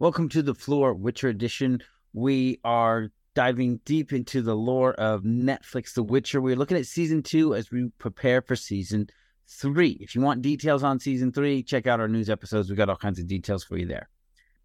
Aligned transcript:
Welcome 0.00 0.30
to 0.30 0.40
the 0.42 0.54
Flore 0.54 0.94
Witcher 0.94 1.28
Edition. 1.28 1.82
We 2.14 2.58
are 2.64 3.10
diving 3.34 3.80
deep 3.84 4.14
into 4.14 4.40
the 4.40 4.56
lore 4.56 4.94
of 4.94 5.24
Netflix 5.24 5.92
The 5.92 6.02
Witcher. 6.02 6.40
We're 6.40 6.56
looking 6.56 6.78
at 6.78 6.86
season 6.86 7.22
two 7.22 7.54
as 7.54 7.70
we 7.70 7.90
prepare 7.98 8.40
for 8.40 8.56
season 8.56 9.10
three. 9.46 9.98
If 10.00 10.14
you 10.14 10.22
want 10.22 10.40
details 10.40 10.82
on 10.82 11.00
season 11.00 11.32
three, 11.32 11.62
check 11.62 11.86
out 11.86 12.00
our 12.00 12.08
news 12.08 12.30
episodes. 12.30 12.70
We've 12.70 12.78
got 12.78 12.88
all 12.88 12.96
kinds 12.96 13.18
of 13.18 13.26
details 13.26 13.62
for 13.62 13.76
you 13.76 13.84
there. 13.84 14.08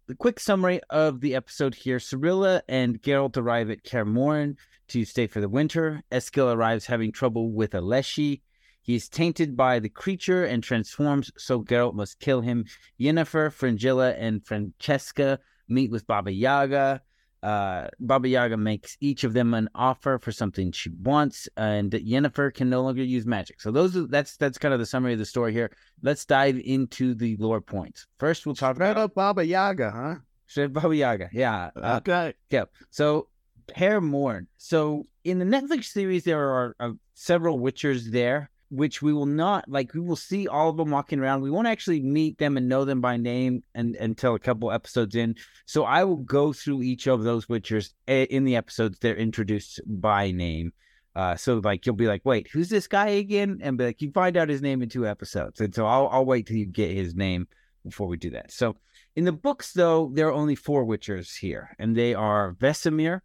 The 0.06 0.14
quick 0.14 0.40
summary 0.40 0.80
of 0.88 1.20
the 1.20 1.34
episode 1.34 1.74
here 1.74 1.98
Cirilla 1.98 2.62
and 2.66 3.02
Geralt 3.02 3.36
arrive 3.36 3.68
at 3.68 3.84
Kaer 3.84 4.06
Morhen 4.06 4.56
to 4.88 5.04
stay 5.04 5.26
for 5.26 5.42
the 5.42 5.50
winter. 5.50 6.02
Eskel 6.10 6.54
arrives 6.54 6.86
having 6.86 7.12
trouble 7.12 7.50
with 7.52 7.74
a 7.74 7.82
Leshy. 7.82 8.40
He 8.86 8.94
is 8.94 9.08
tainted 9.08 9.56
by 9.56 9.80
the 9.80 9.88
creature 9.88 10.44
and 10.44 10.62
transforms, 10.62 11.32
so 11.36 11.60
Geralt 11.62 11.94
must 11.94 12.20
kill 12.20 12.40
him. 12.40 12.64
Yennefer, 13.00 13.52
Fringilla, 13.52 14.12
and 14.12 14.46
Francesca 14.46 15.40
meet 15.68 15.90
with 15.90 16.06
Baba 16.06 16.30
Yaga. 16.30 17.02
Uh, 17.42 17.88
Baba 17.98 18.28
Yaga 18.28 18.56
makes 18.56 18.96
each 19.00 19.24
of 19.24 19.32
them 19.32 19.54
an 19.54 19.68
offer 19.74 20.18
for 20.20 20.30
something 20.30 20.70
she 20.70 20.90
wants, 21.02 21.48
and 21.56 21.90
Yennefer 21.90 22.54
can 22.54 22.70
no 22.70 22.82
longer 22.82 23.02
use 23.02 23.26
magic. 23.26 23.60
So 23.60 23.72
those 23.72 23.96
are, 23.96 24.06
that's 24.06 24.36
that's 24.36 24.56
kind 24.56 24.72
of 24.72 24.78
the 24.80 24.86
summary 24.86 25.14
of 25.14 25.18
the 25.18 25.26
story 25.26 25.52
here. 25.52 25.70
Let's 26.02 26.24
dive 26.24 26.58
into 26.64 27.14
the 27.14 27.36
lore 27.38 27.60
points. 27.60 28.06
First, 28.18 28.46
we'll 28.46 28.54
talk 28.54 28.76
Straight 28.76 28.90
about 28.92 29.02
up 29.02 29.14
Baba 29.14 29.44
Yaga, 29.44 29.90
huh? 29.90 30.14
Straight 30.46 30.72
Baba 30.72 30.94
Yaga. 30.94 31.28
Yeah. 31.32 31.70
Uh, 31.76 31.96
Okay. 32.00 32.34
yeah. 32.50 32.64
So 32.90 33.28
Kaer 33.68 34.00
Morhen. 34.00 34.46
So 34.58 35.06
in 35.24 35.40
the 35.40 35.44
Netflix 35.44 35.86
series, 35.86 36.22
there 36.22 36.40
are 36.40 36.76
uh, 36.78 36.90
several 37.14 37.58
Witchers 37.58 38.10
there, 38.12 38.50
which 38.70 39.02
we 39.02 39.12
will 39.12 39.26
not 39.26 39.68
like. 39.68 39.94
We 39.94 40.00
will 40.00 40.16
see 40.16 40.48
all 40.48 40.70
of 40.70 40.76
them 40.76 40.90
walking 40.90 41.20
around. 41.20 41.42
We 41.42 41.50
won't 41.50 41.68
actually 41.68 42.00
meet 42.00 42.38
them 42.38 42.56
and 42.56 42.68
know 42.68 42.84
them 42.84 43.00
by 43.00 43.16
name 43.16 43.62
and, 43.74 43.96
until 43.96 44.34
a 44.34 44.40
couple 44.40 44.72
episodes 44.72 45.14
in. 45.14 45.36
So 45.66 45.84
I 45.84 46.04
will 46.04 46.16
go 46.16 46.52
through 46.52 46.82
each 46.82 47.06
of 47.06 47.22
those 47.22 47.46
Witchers 47.46 47.92
eh, 48.08 48.26
in 48.30 48.44
the 48.44 48.56
episodes. 48.56 48.98
They're 48.98 49.16
introduced 49.16 49.80
by 49.86 50.30
name. 50.30 50.72
Uh, 51.14 51.34
so 51.34 51.60
like 51.64 51.86
you'll 51.86 51.94
be 51.94 52.08
like, 52.08 52.22
wait, 52.24 52.48
who's 52.52 52.68
this 52.68 52.86
guy 52.86 53.08
again? 53.08 53.58
And 53.62 53.78
be 53.78 53.86
like, 53.86 54.02
you 54.02 54.10
find 54.12 54.36
out 54.36 54.50
his 54.50 54.60
name 54.60 54.82
in 54.82 54.88
two 54.88 55.06
episodes. 55.06 55.60
And 55.60 55.74
so 55.74 55.86
I'll 55.86 56.08
I'll 56.08 56.26
wait 56.26 56.46
till 56.46 56.56
you 56.56 56.66
get 56.66 56.90
his 56.90 57.14
name 57.14 57.48
before 57.84 58.06
we 58.06 58.16
do 58.16 58.30
that. 58.30 58.52
So 58.52 58.76
in 59.14 59.24
the 59.24 59.32
books, 59.32 59.72
though, 59.72 60.10
there 60.12 60.28
are 60.28 60.32
only 60.32 60.54
four 60.54 60.84
Witchers 60.84 61.38
here, 61.38 61.74
and 61.78 61.96
they 61.96 62.12
are 62.12 62.54
Vesemir, 62.60 63.22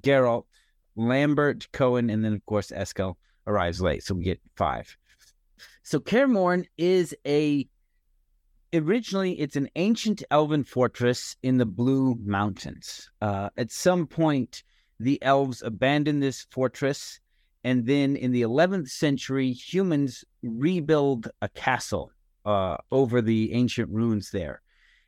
Geralt, 0.00 0.44
Lambert, 0.94 1.66
Cohen, 1.72 2.08
and 2.08 2.24
then 2.24 2.34
of 2.34 2.46
course 2.46 2.70
Eskel 2.70 3.16
arrives 3.48 3.80
late, 3.80 4.04
so 4.04 4.14
we 4.14 4.22
get 4.22 4.40
five. 4.54 4.96
So 5.82 5.98
Kaer 5.98 6.64
is 6.76 7.16
a 7.26 7.66
originally 8.74 9.40
it's 9.40 9.56
an 9.56 9.68
ancient 9.76 10.22
elven 10.30 10.62
fortress 10.62 11.36
in 11.42 11.56
the 11.56 11.66
Blue 11.66 12.16
Mountains. 12.22 13.10
Uh, 13.20 13.48
at 13.56 13.72
some 13.72 14.06
point, 14.06 14.62
the 15.00 15.20
elves 15.22 15.62
abandoned 15.62 16.22
this 16.22 16.46
fortress, 16.50 17.20
and 17.64 17.86
then 17.86 18.16
in 18.16 18.32
the 18.32 18.42
11th 18.42 18.88
century, 18.88 19.52
humans 19.52 20.24
rebuild 20.42 21.28
a 21.40 21.48
castle 21.48 22.12
uh, 22.44 22.76
over 22.90 23.22
the 23.22 23.52
ancient 23.52 23.88
ruins 23.90 24.30
there. 24.30 24.60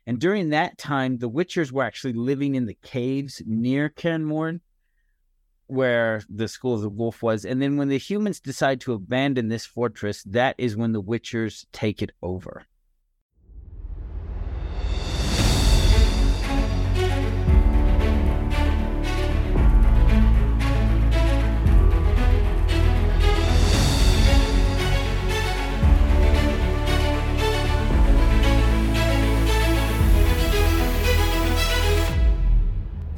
And 0.07 0.19
during 0.19 0.49
that 0.49 0.77
time, 0.77 1.19
the 1.19 1.29
Witchers 1.29 1.71
were 1.71 1.83
actually 1.83 2.13
living 2.13 2.55
in 2.55 2.65
the 2.65 2.77
caves 2.81 3.41
near 3.45 3.89
Kaer 3.89 4.17
Morhen, 4.17 4.61
where 5.71 6.21
the 6.29 6.49
School 6.49 6.73
of 6.75 6.81
the 6.81 6.89
Wolf 6.89 7.23
was. 7.23 7.45
And 7.45 7.61
then 7.61 7.77
when 7.77 7.87
the 7.87 7.97
humans 7.97 8.41
decide 8.41 8.81
to 8.81 8.93
abandon 8.93 9.47
this 9.47 9.65
fortress, 9.65 10.21
that 10.23 10.55
is 10.57 10.75
when 10.75 10.91
the 10.91 11.01
Witchers 11.01 11.65
take 11.71 12.01
it 12.01 12.11
over. 12.21 12.65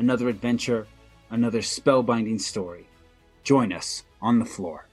another 0.00 0.30
adventure, 0.30 0.86
another 1.30 1.60
spellbinding 1.60 2.40
story. 2.40 2.88
Join 3.44 3.72
us 3.72 4.02
on 4.20 4.38
the 4.38 4.44
Flore. 4.46 4.86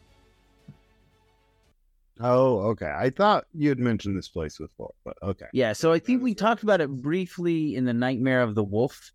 Oh, 2.19 2.59
okay. 2.71 2.93
I 2.93 3.09
thought 3.09 3.45
you 3.53 3.69
had 3.69 3.79
mentioned 3.79 4.17
this 4.17 4.27
place 4.27 4.57
before, 4.57 4.93
but 5.05 5.17
okay. 5.23 5.45
Yeah, 5.53 5.73
so 5.73 5.93
I 5.93 5.99
think 5.99 6.21
we 6.21 6.33
talked 6.35 6.63
about 6.63 6.81
it 6.81 6.89
briefly 6.89 7.75
in 7.75 7.85
the 7.85 7.93
Nightmare 7.93 8.41
of 8.41 8.53
the 8.53 8.63
Wolf. 8.63 9.13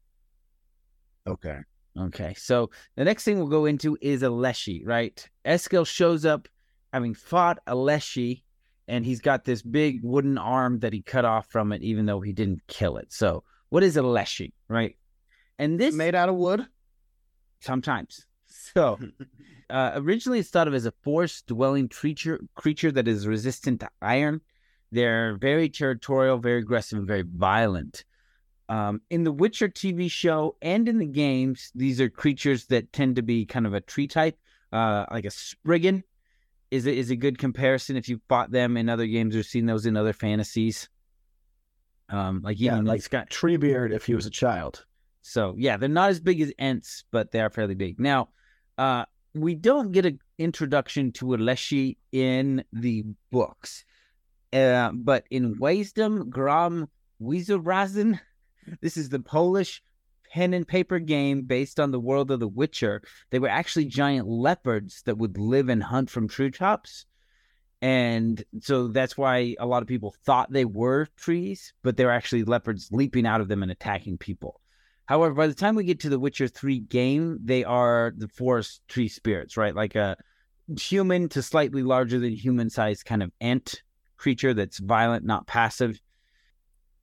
Okay. 1.27 1.59
Okay, 1.99 2.33
so 2.39 2.71
the 2.97 3.05
next 3.05 3.25
thing 3.25 3.37
we'll 3.37 3.49
go 3.49 3.67
into 3.67 3.99
is 4.01 4.23
a 4.23 4.31
Leshy, 4.31 4.83
right? 4.87 5.29
Eskel 5.45 5.87
shows 5.87 6.25
up 6.25 6.49
having 6.91 7.13
fought 7.13 7.59
a 7.67 7.75
Leshy, 7.75 8.45
and 8.89 9.05
he's 9.05 9.21
got 9.21 9.45
this 9.45 9.61
big 9.61 10.01
wooden 10.03 10.39
arm 10.39 10.79
that 10.79 10.95
he 10.95 11.03
cut 11.03 11.27
off 11.27 11.49
from 11.49 11.71
it, 11.71 11.83
even 11.83 12.07
though 12.07 12.21
he 12.21 12.33
didn't 12.33 12.67
kill 12.67 12.97
it. 12.97 13.13
So, 13.13 13.45
what 13.69 13.83
is 13.83 13.99
a 13.99 14.03
Leshy, 14.03 14.55
right? 14.69 14.97
And 15.59 15.79
this 15.79 15.95
Made 15.95 16.15
out 16.15 16.29
of 16.29 16.35
wood? 16.35 16.67
sometimes. 17.61 18.27
So, 18.47 18.99
uh, 19.71 19.93
originally 19.95 20.41
it's 20.41 20.51
thought 20.51 20.69
of 20.69 20.75
as 20.75 20.87
a 20.87 20.93
forest-dwelling 21.03 21.89
creature 21.89 22.41
creature 22.55 22.93
that 22.93 23.09
is 23.09 23.27
resistant 23.27 23.81
to 23.81 23.89
iron. 24.01 24.41
They're 24.91 25.37
very 25.37 25.69
territorial, 25.71 26.39
very 26.39 26.59
aggressive, 26.59 26.99
and 26.99 27.07
very 27.07 27.23
violent. 27.23 28.05
Um, 28.69 29.01
in 29.11 29.25
the 29.25 29.33
Witcher 29.33 29.69
TV 29.69 30.11
show 30.11 30.57
and 30.63 30.89
in 30.89 30.99
the 30.99 31.07
games, 31.07 31.71
these 31.75 32.01
are 32.01 32.09
creatures 32.09 32.67
that 32.67 32.93
tend 32.93 33.17
to 33.17 33.23
be 33.23 33.45
kind 33.47 33.67
of 33.67 33.75
a 33.75 33.81
tree 33.81 34.07
type, 34.07 34.39
uh, 34.73 35.07
like 35.11 35.25
a 35.25 35.31
Spriggan. 35.31 36.05
Is 36.71 36.87
a, 36.87 36.97
is 36.97 37.11
a 37.11 37.17
good 37.17 37.37
comparison 37.37 37.99
if 37.99 38.09
you've 38.09 38.23
fought 38.31 38.51
them 38.51 38.79
in 38.79 38.89
other 38.89 39.07
games 39.07 39.37
or 39.37 39.43
seen 39.43 39.67
those 39.67 39.85
in 39.85 39.95
other 39.95 40.15
fantasies. 40.15 40.89
Um, 42.09 42.41
like 42.43 42.59
Yeah, 42.59 42.81
like 42.81 43.09
got 43.11 43.29
Treebeard 43.29 43.93
if 43.93 44.07
he 44.07 44.15
was 44.15 44.25
a 44.25 44.31
child. 44.31 44.87
So 45.23 45.55
yeah, 45.57 45.77
they're 45.77 45.89
not 45.89 46.11
as 46.11 46.21
big 46.21 46.41
as 46.41 46.53
Ents, 46.59 47.05
but 47.11 47.31
they 47.31 47.41
are 47.41 47.51
fairly 47.51 47.75
big. 47.75 47.99
Now, 47.99 48.29
uh, 48.77 49.05
we 49.35 49.55
don't 49.55 49.93
get 49.93 50.05
an 50.05 50.19
introduction 50.39 51.13
to 51.13 51.35
a 51.35 51.37
Leshy 51.37 51.97
in 52.11 52.65
the 52.73 53.05
books, 53.31 53.85
uh, 54.53 54.91
but 54.93 55.25
in 55.31 55.55
Wiedźmin, 55.55 56.29
Gra 56.29 56.69
Wyobraźni, 57.23 58.21
this 58.81 58.97
is 58.97 59.09
the 59.09 59.21
Polish 59.21 59.83
pen 60.33 60.55
and 60.55 60.67
paper 60.67 60.99
game 60.99 61.43
based 61.43 61.79
on 61.79 61.91
the 61.91 62.01
world 62.01 62.31
of 62.31 62.41
The 62.41 62.49
Witcher. 62.49 63.03
They 63.31 63.39
were 63.39 63.49
actually 63.49 63.85
giant 63.87 64.27
leopards 64.27 65.03
that 65.03 65.19
would 65.19 65.39
live 65.39 65.69
and 65.69 65.83
hunt 65.83 66.11
from 66.11 66.29
treetops. 66.29 67.05
And 67.83 68.43
so 68.61 68.89
that's 68.89 69.19
why 69.19 69.57
a 69.59 69.67
lot 69.67 69.83
of 69.83 69.89
people 69.89 70.15
thought 70.25 70.53
they 70.53 70.65
were 70.65 71.09
trees, 71.17 71.75
but 71.83 71.97
they 71.97 72.05
were 72.05 72.13
actually 72.13 72.45
leopards 72.45 72.89
leaping 72.93 73.27
out 73.27 73.41
of 73.41 73.49
them 73.49 73.63
and 73.63 73.73
attacking 73.73 74.19
people. 74.19 74.61
However, 75.07 75.35
by 75.35 75.47
the 75.47 75.55
time 75.55 75.75
we 75.75 75.85
get 75.85 76.01
to 76.01 76.09
the 76.09 76.19
Witcher 76.19 76.49
3 76.49 76.81
game, 76.81 77.39
they 77.43 77.65
are 77.65 78.13
the 78.17 78.29
forest 78.29 78.83
tree 78.89 79.09
spirits, 79.09 79.57
right? 79.57 79.75
Like 79.75 79.95
a 79.95 80.17
human 80.79 81.29
to 81.31 81.43
slightly 81.43 81.83
larger 81.83 82.19
than 82.19 82.33
human 82.33 82.71
sized 82.71 83.05
kind 83.05 83.23
of 83.23 83.33
ant 83.41 83.83
creature 84.17 84.55
that's 84.55 84.79
violent, 84.79 85.25
not 85.25 85.47
passive. 85.47 86.01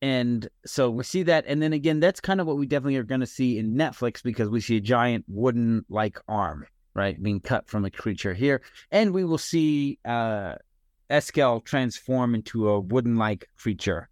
and 0.01 0.47
so 0.65 0.89
we 0.89 1.03
see 1.03 1.23
that, 1.23 1.43
and 1.45 1.61
then 1.61 1.73
again, 1.73 1.99
that's 1.99 2.21
kind 2.21 2.39
of 2.39 2.47
what 2.47 2.57
we 2.57 2.65
definitely 2.65 2.95
are 2.95 3.03
going 3.03 3.19
to 3.19 3.27
see 3.27 3.57
in 3.57 3.75
Netflix 3.75 4.23
because 4.23 4.47
we 4.49 4.61
see 4.61 4.77
a 4.77 4.81
giant 4.81 5.25
wooden 5.27 5.83
like 5.89 6.17
arm, 6.29 6.65
right, 6.93 7.21
being 7.21 7.41
cut 7.41 7.67
from 7.67 7.83
a 7.83 7.91
creature 7.91 8.33
here, 8.33 8.61
and 8.91 9.13
we 9.13 9.25
will 9.25 9.37
see 9.37 9.99
uh, 10.05 10.55
Eskel 11.09 11.63
transform 11.65 12.33
into 12.33 12.69
a 12.69 12.79
wooden 12.79 13.17
like 13.17 13.49
creature. 13.57 14.09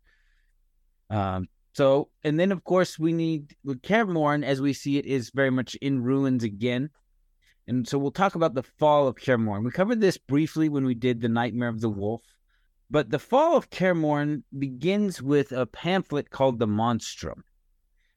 Um, 1.09 1.47
so, 1.77 2.09
and 2.23 2.39
then 2.39 2.51
of 2.51 2.63
course 2.63 2.97
we 2.97 3.13
need 3.13 3.55
Kaer 3.83 4.07
Morhen, 4.07 4.43
as 4.43 4.59
we 4.59 4.73
see 4.73 4.97
it, 4.97 5.05
is 5.05 5.29
very 5.29 5.51
much 5.51 5.75
in 5.75 6.01
ruins 6.01 6.43
again. 6.43 6.89
And 7.67 7.87
so 7.87 7.99
we'll 7.99 8.09
talk 8.09 8.33
about 8.33 8.55
the 8.55 8.63
fall 8.63 9.07
of 9.07 9.17
Kaer 9.17 9.37
Morhen. 9.37 9.63
We 9.63 9.69
covered 9.69 10.01
this 10.01 10.17
briefly 10.17 10.69
when 10.69 10.85
we 10.85 10.95
did 10.95 11.21
the 11.21 11.29
Nightmare 11.29 11.69
of 11.69 11.81
the 11.81 11.89
Wolf. 11.91 12.23
But 12.89 13.11
the 13.11 13.19
fall 13.19 13.55
of 13.55 13.69
Kaer 13.69 13.93
Morhen 13.93 14.41
begins 14.57 15.21
with 15.21 15.51
a 15.51 15.67
pamphlet 15.67 16.31
called 16.31 16.57
the 16.57 16.65
Monstrum. 16.65 17.43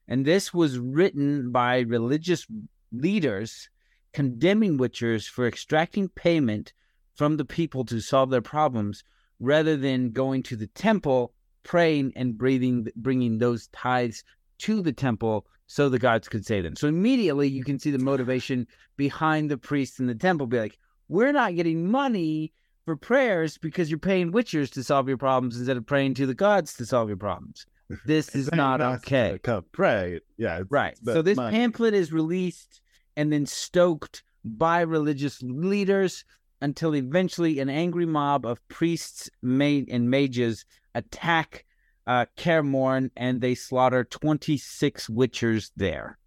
And 0.07 0.25
this 0.25 0.51
was 0.51 0.79
written 0.79 1.51
by 1.51 1.81
religious 1.81 2.47
leaders 2.91 3.69
condemning 4.11 4.79
witchers 4.79 5.29
for 5.29 5.45
extracting 5.45 6.09
payment 6.09 6.73
from 7.13 7.37
the 7.37 7.45
people 7.45 7.85
to 7.85 7.99
solve 7.99 8.31
their 8.31 8.41
problems 8.41 9.03
rather 9.39 9.77
than 9.77 10.13
going 10.13 10.41
to 10.41 10.55
the 10.55 10.65
temple, 10.65 11.35
praying 11.63 12.13
and 12.15 12.37
breathing, 12.37 12.87
bringing 12.95 13.37
those 13.37 13.67
tithes 13.67 14.23
to 14.59 14.81
the 14.81 14.93
temple 14.93 15.45
so 15.67 15.89
the 15.89 15.99
gods 15.99 16.27
could 16.27 16.45
save 16.45 16.63
them. 16.63 16.75
So 16.75 16.87
immediately 16.87 17.47
you 17.47 17.63
can 17.63 17.79
see 17.79 17.91
the 17.91 17.97
motivation 17.99 18.67
behind 18.97 19.49
the 19.49 19.57
priests 19.57 19.99
in 19.99 20.07
the 20.07 20.15
temple 20.15 20.47
be 20.47 20.59
like, 20.59 20.77
we're 21.07 21.31
not 21.31 21.55
getting 21.55 21.89
money 21.89 22.51
for 22.85 22.95
prayers 22.95 23.57
because 23.57 23.89
you're 23.89 23.99
paying 23.99 24.31
witchers 24.31 24.71
to 24.71 24.83
solve 24.83 25.07
your 25.07 25.17
problems 25.17 25.57
instead 25.57 25.77
of 25.77 25.85
praying 25.85 26.13
to 26.15 26.25
the 26.25 26.33
gods 26.33 26.73
to 26.75 26.85
solve 26.85 27.07
your 27.07 27.17
problems. 27.17 27.65
This 28.05 28.35
is 28.35 28.49
not 28.53 28.79
okay. 28.79 29.37
pray. 29.73 30.21
Yeah. 30.37 30.55
it's- 30.61 30.67
Right. 30.69 30.93
it's 30.93 31.13
So 31.13 31.21
this 31.21 31.35
money. 31.35 31.57
pamphlet 31.57 31.93
is 31.93 32.13
released 32.13 32.79
and 33.17 33.33
then 33.33 33.45
stoked 33.45 34.23
by 34.45 34.79
religious 34.81 35.41
leaders 35.43 36.23
until 36.61 36.95
eventually 36.95 37.59
an 37.59 37.69
angry 37.69 38.05
mob 38.05 38.45
of 38.45 38.65
priests 38.67 39.29
ma- 39.41 39.81
and 39.89 40.09
mages 40.09 40.65
attack 40.95 41.65
uh, 42.07 42.25
and 42.45 43.41
they 43.41 43.55
slaughter 43.55 44.03
26 44.03 45.07
witchers 45.07 45.71
there. 45.75 46.17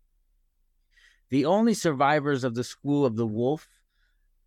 The 1.31 1.44
only 1.44 1.75
survivors 1.75 2.44
of 2.44 2.54
the 2.54 2.64
School 2.64 3.04
of 3.04 3.16
the 3.16 3.26
Wolf 3.26 3.66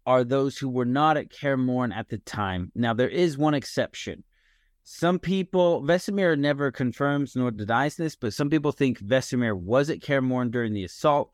are 0.05 0.23
those 0.23 0.57
who 0.57 0.69
were 0.69 0.85
not 0.85 1.17
at 1.17 1.29
Kaer 1.29 1.57
at 1.93 2.09
the 2.09 2.17
time. 2.19 2.71
Now, 2.73 2.93
there 2.93 3.09
is 3.09 3.37
one 3.37 3.53
exception. 3.53 4.23
Some 4.83 5.19
people, 5.19 5.83
Vesemir 5.83 6.39
never 6.39 6.71
confirms 6.71 7.35
nor 7.35 7.51
denies 7.51 7.97
this, 7.97 8.15
but 8.15 8.33
some 8.33 8.49
people 8.49 8.71
think 8.71 8.99
Vesemir 8.99 9.53
was 9.53 9.89
at 9.89 9.99
Kaer 9.99 10.21
during 10.49 10.73
the 10.73 10.85
assault. 10.85 11.31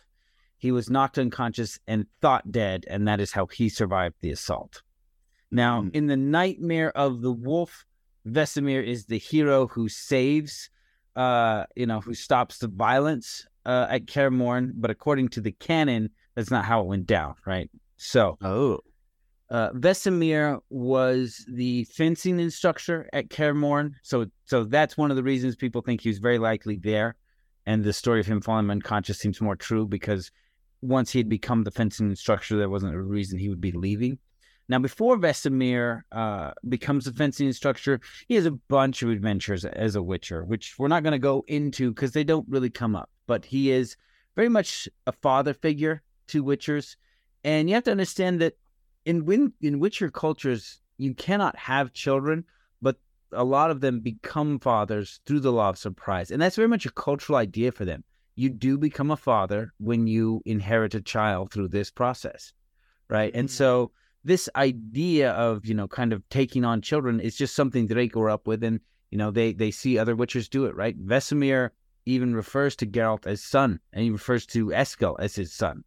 He 0.64 0.72
was 0.72 0.90
knocked 0.90 1.18
unconscious 1.18 1.78
and 1.88 2.06
thought 2.22 2.50
dead, 2.50 2.86
and 2.88 3.06
that 3.06 3.20
is 3.20 3.34
how 3.34 3.48
he 3.48 3.68
survived 3.68 4.16
the 4.22 4.32
assault. 4.32 4.82
Now, 5.52 5.82
Hmm. 5.82 5.90
in 5.92 6.08
the 6.08 6.16
Nightmare 6.16 6.98
of 6.98 7.22
the 7.22 7.34
Wolf, 7.34 7.86
Vesemir 8.26 8.82
is 8.82 9.08
the 9.08 9.18
hero 9.18 9.68
who 9.68 9.90
saves, 9.90 10.70
uh, 11.18 11.66
you 11.76 11.86
know, 11.86 12.00
who 12.00 12.14
stops 12.14 12.60
the 12.60 12.70
violence 12.70 13.46
uh, 13.66 13.88
at 13.90 14.08
Kaer. 14.08 14.32
But 14.74 14.90
according 14.90 15.28
to 15.36 15.42
the 15.42 15.52
canon, 15.52 16.12
that's 16.34 16.50
not 16.50 16.64
how 16.64 16.80
it 16.80 16.88
went 16.88 17.08
down, 17.08 17.36
right? 17.46 17.70
So, 17.98 18.38
Oh. 18.42 18.80
uh, 19.50 19.72
Vesemir 19.74 20.62
was 20.70 21.46
the 21.52 21.84
fencing 21.92 22.40
instructor 22.40 23.10
at 23.12 23.30
Kaer 23.30 23.54
so 24.02 24.28
so 24.46 24.64
that's 24.64 24.96
one 24.96 25.12
of 25.12 25.18
the 25.18 25.24
reasons 25.24 25.58
people 25.58 25.82
think 25.82 26.00
he 26.00 26.10
was 26.10 26.20
very 26.20 26.40
likely 26.40 26.78
there, 26.78 27.16
and 27.66 27.84
the 27.84 27.92
story 27.92 28.22
of 28.22 28.28
him 28.28 28.40
falling 28.40 28.70
unconscious 28.70 29.20
seems 29.20 29.42
more 29.42 29.58
true 29.58 29.86
because 29.86 30.32
once 30.84 31.12
he 31.12 31.20
had 31.20 31.30
become 31.30 31.64
the 31.64 31.72
fencing 31.72 32.10
instructor, 32.10 32.58
there 32.58 32.70
wasn't 32.70 32.94
a 32.94 33.02
reason 33.02 33.40
he 33.40 33.50
would 33.50 33.62
be 33.62 33.72
leaving. 33.72 34.20
Now, 34.70 34.80
before 34.80 35.18
Vesemir 35.18 36.04
uh, 36.12 36.52
becomes 36.68 37.08
a 37.08 37.14
fencing 37.14 37.48
instructor, 37.48 38.00
he 38.28 38.36
has 38.36 38.46
a 38.46 38.52
bunch 38.52 39.02
of 39.02 39.10
adventures 39.10 39.66
as 39.66 39.96
a 39.96 40.04
Witcher, 40.04 40.44
which 40.46 40.76
we're 40.78 40.88
not 40.88 41.04
going 41.04 41.14
to 41.14 41.20
go 41.20 41.44
into 41.48 41.92
because 41.92 42.12
they 42.12 42.24
don't 42.24 42.48
really 42.50 42.70
come 42.70 42.96
up. 42.96 43.10
But 43.28 43.46
he 43.46 43.72
is 43.72 43.96
very 44.36 44.50
much 44.50 44.88
a 45.08 45.12
father 45.12 45.54
figure 45.54 46.02
to 46.28 46.44
Witchers, 46.44 46.96
and 47.44 47.70
you 47.70 47.76
have 47.76 47.84
to 47.86 47.92
understand 47.92 48.42
that 48.42 48.58
in 49.06 49.26
win 49.26 49.54
in 49.62 49.80
Witcher 49.80 50.10
cultures, 50.10 50.82
you 50.98 51.14
cannot 51.14 51.58
have 51.58 51.94
children, 51.94 52.46
but 52.82 52.98
a 53.32 53.44
lot 53.44 53.72
of 53.72 53.82
them 53.82 54.00
become 54.00 54.60
fathers 54.60 55.20
through 55.26 55.42
the 55.42 55.52
law 55.52 55.70
of 55.70 55.78
surprise, 55.78 56.32
and 56.32 56.42
that's 56.42 56.56
very 56.56 56.70
much 56.70 56.86
a 56.86 56.92
cultural 56.92 57.38
idea 57.38 57.72
for 57.72 57.86
them. 57.86 58.04
You 58.36 58.50
do 58.50 58.78
become 58.78 59.12
a 59.12 59.18
father 59.18 59.74
when 59.80 60.08
you 60.08 60.42
inherit 60.46 60.96
a 60.96 61.02
child 61.02 61.52
through 61.52 61.70
this 61.70 61.92
process, 61.92 62.54
right? 63.10 63.32
And 63.34 63.48
mm-hmm. 63.48 63.56
so 63.56 63.92
this 64.24 64.50
idea 64.56 65.32
of 65.32 65.66
you 65.66 65.74
know 65.74 65.88
kind 65.88 66.14
of 66.14 66.28
taking 66.30 66.66
on 66.66 66.82
children 66.82 67.20
is 67.20 67.36
just 67.36 67.56
something 67.56 67.88
that 67.88 67.96
they 67.96 68.08
grew 68.08 68.32
up 68.32 68.48
with, 68.48 68.64
and 68.64 68.80
you 69.12 69.18
know 69.18 69.32
they 69.32 69.54
they 69.54 69.72
see 69.72 69.98
other 69.98 70.16
Witchers 70.16 70.50
do 70.50 70.66
it, 70.66 70.76
right? 70.76 70.98
Vesemir 71.00 71.70
even 72.06 72.36
refers 72.36 72.76
to 72.78 72.86
Geralt 72.86 73.26
as 73.28 73.44
son, 73.44 73.80
and 73.94 74.04
he 74.04 74.10
refers 74.10 74.46
to 74.48 74.68
Eskel 74.68 75.16
as 75.20 75.36
his 75.36 75.54
son 75.54 75.84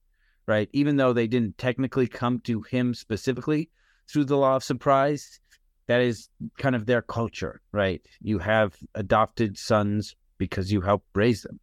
right? 0.47 0.69
Even 0.73 0.97
though 0.97 1.13
they 1.13 1.27
didn't 1.27 1.59
technically 1.59 2.07
come 2.07 2.41
to 2.41 2.63
him 2.63 2.95
specifically 2.95 3.69
through 4.09 4.25
the 4.25 4.37
law 4.37 4.57
of 4.57 4.65
surprise, 4.65 5.41
that 5.87 6.01
is 6.01 6.29
kind 6.59 6.75
of 6.75 6.87
their 6.87 7.03
culture, 7.03 7.61
right? 7.73 8.03
You 8.21 8.39
have 8.39 8.77
adopted 8.95 9.59
sons 9.59 10.15
because 10.39 10.73
you 10.73 10.81
helped 10.81 11.09
raise 11.15 11.43
them. 11.43 11.61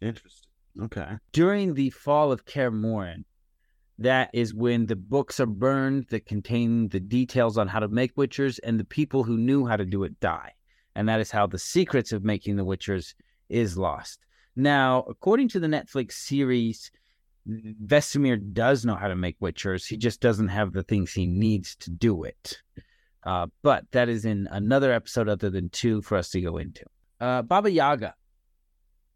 Interesting. 0.00 0.50
Okay. 0.82 1.16
During 1.32 1.74
the 1.74 1.90
fall 1.90 2.32
of 2.32 2.44
Kaer 2.44 2.70
Morhen, 2.70 3.24
that 3.98 4.30
is 4.32 4.54
when 4.54 4.86
the 4.86 4.96
books 4.96 5.40
are 5.40 5.46
burned 5.46 6.06
that 6.08 6.24
contain 6.26 6.88
the 6.88 7.00
details 7.00 7.58
on 7.58 7.68
how 7.68 7.80
to 7.80 7.88
make 7.88 8.16
witchers, 8.16 8.58
and 8.64 8.80
the 8.80 8.84
people 8.84 9.24
who 9.24 9.36
knew 9.36 9.66
how 9.66 9.76
to 9.76 9.84
do 9.84 10.04
it 10.04 10.18
die. 10.20 10.52
And 10.94 11.08
that 11.08 11.20
is 11.20 11.30
how 11.30 11.46
the 11.46 11.58
secrets 11.58 12.12
of 12.12 12.24
making 12.24 12.56
the 12.56 12.64
witchers 12.64 13.14
is 13.48 13.76
lost. 13.76 14.20
Now, 14.56 15.04
according 15.08 15.48
to 15.50 15.60
the 15.60 15.66
Netflix 15.66 16.12
series, 16.12 16.90
Vesemir 17.48 18.52
does 18.52 18.84
know 18.84 18.94
how 18.94 19.08
to 19.08 19.16
make 19.16 19.38
witchers. 19.40 19.86
He 19.86 19.96
just 19.96 20.20
doesn't 20.20 20.48
have 20.48 20.72
the 20.72 20.82
things 20.82 21.12
he 21.12 21.26
needs 21.26 21.76
to 21.76 21.90
do 21.90 22.24
it. 22.24 22.58
Uh, 23.22 23.48
but 23.62 23.84
that 23.92 24.08
is 24.08 24.24
in 24.24 24.48
another 24.50 24.92
episode 24.92 25.28
other 25.28 25.50
than 25.50 25.68
two 25.68 26.00
for 26.02 26.16
us 26.16 26.30
to 26.30 26.40
go 26.40 26.56
into. 26.56 26.84
Uh, 27.20 27.42
Baba 27.42 27.70
Yaga. 27.70 28.14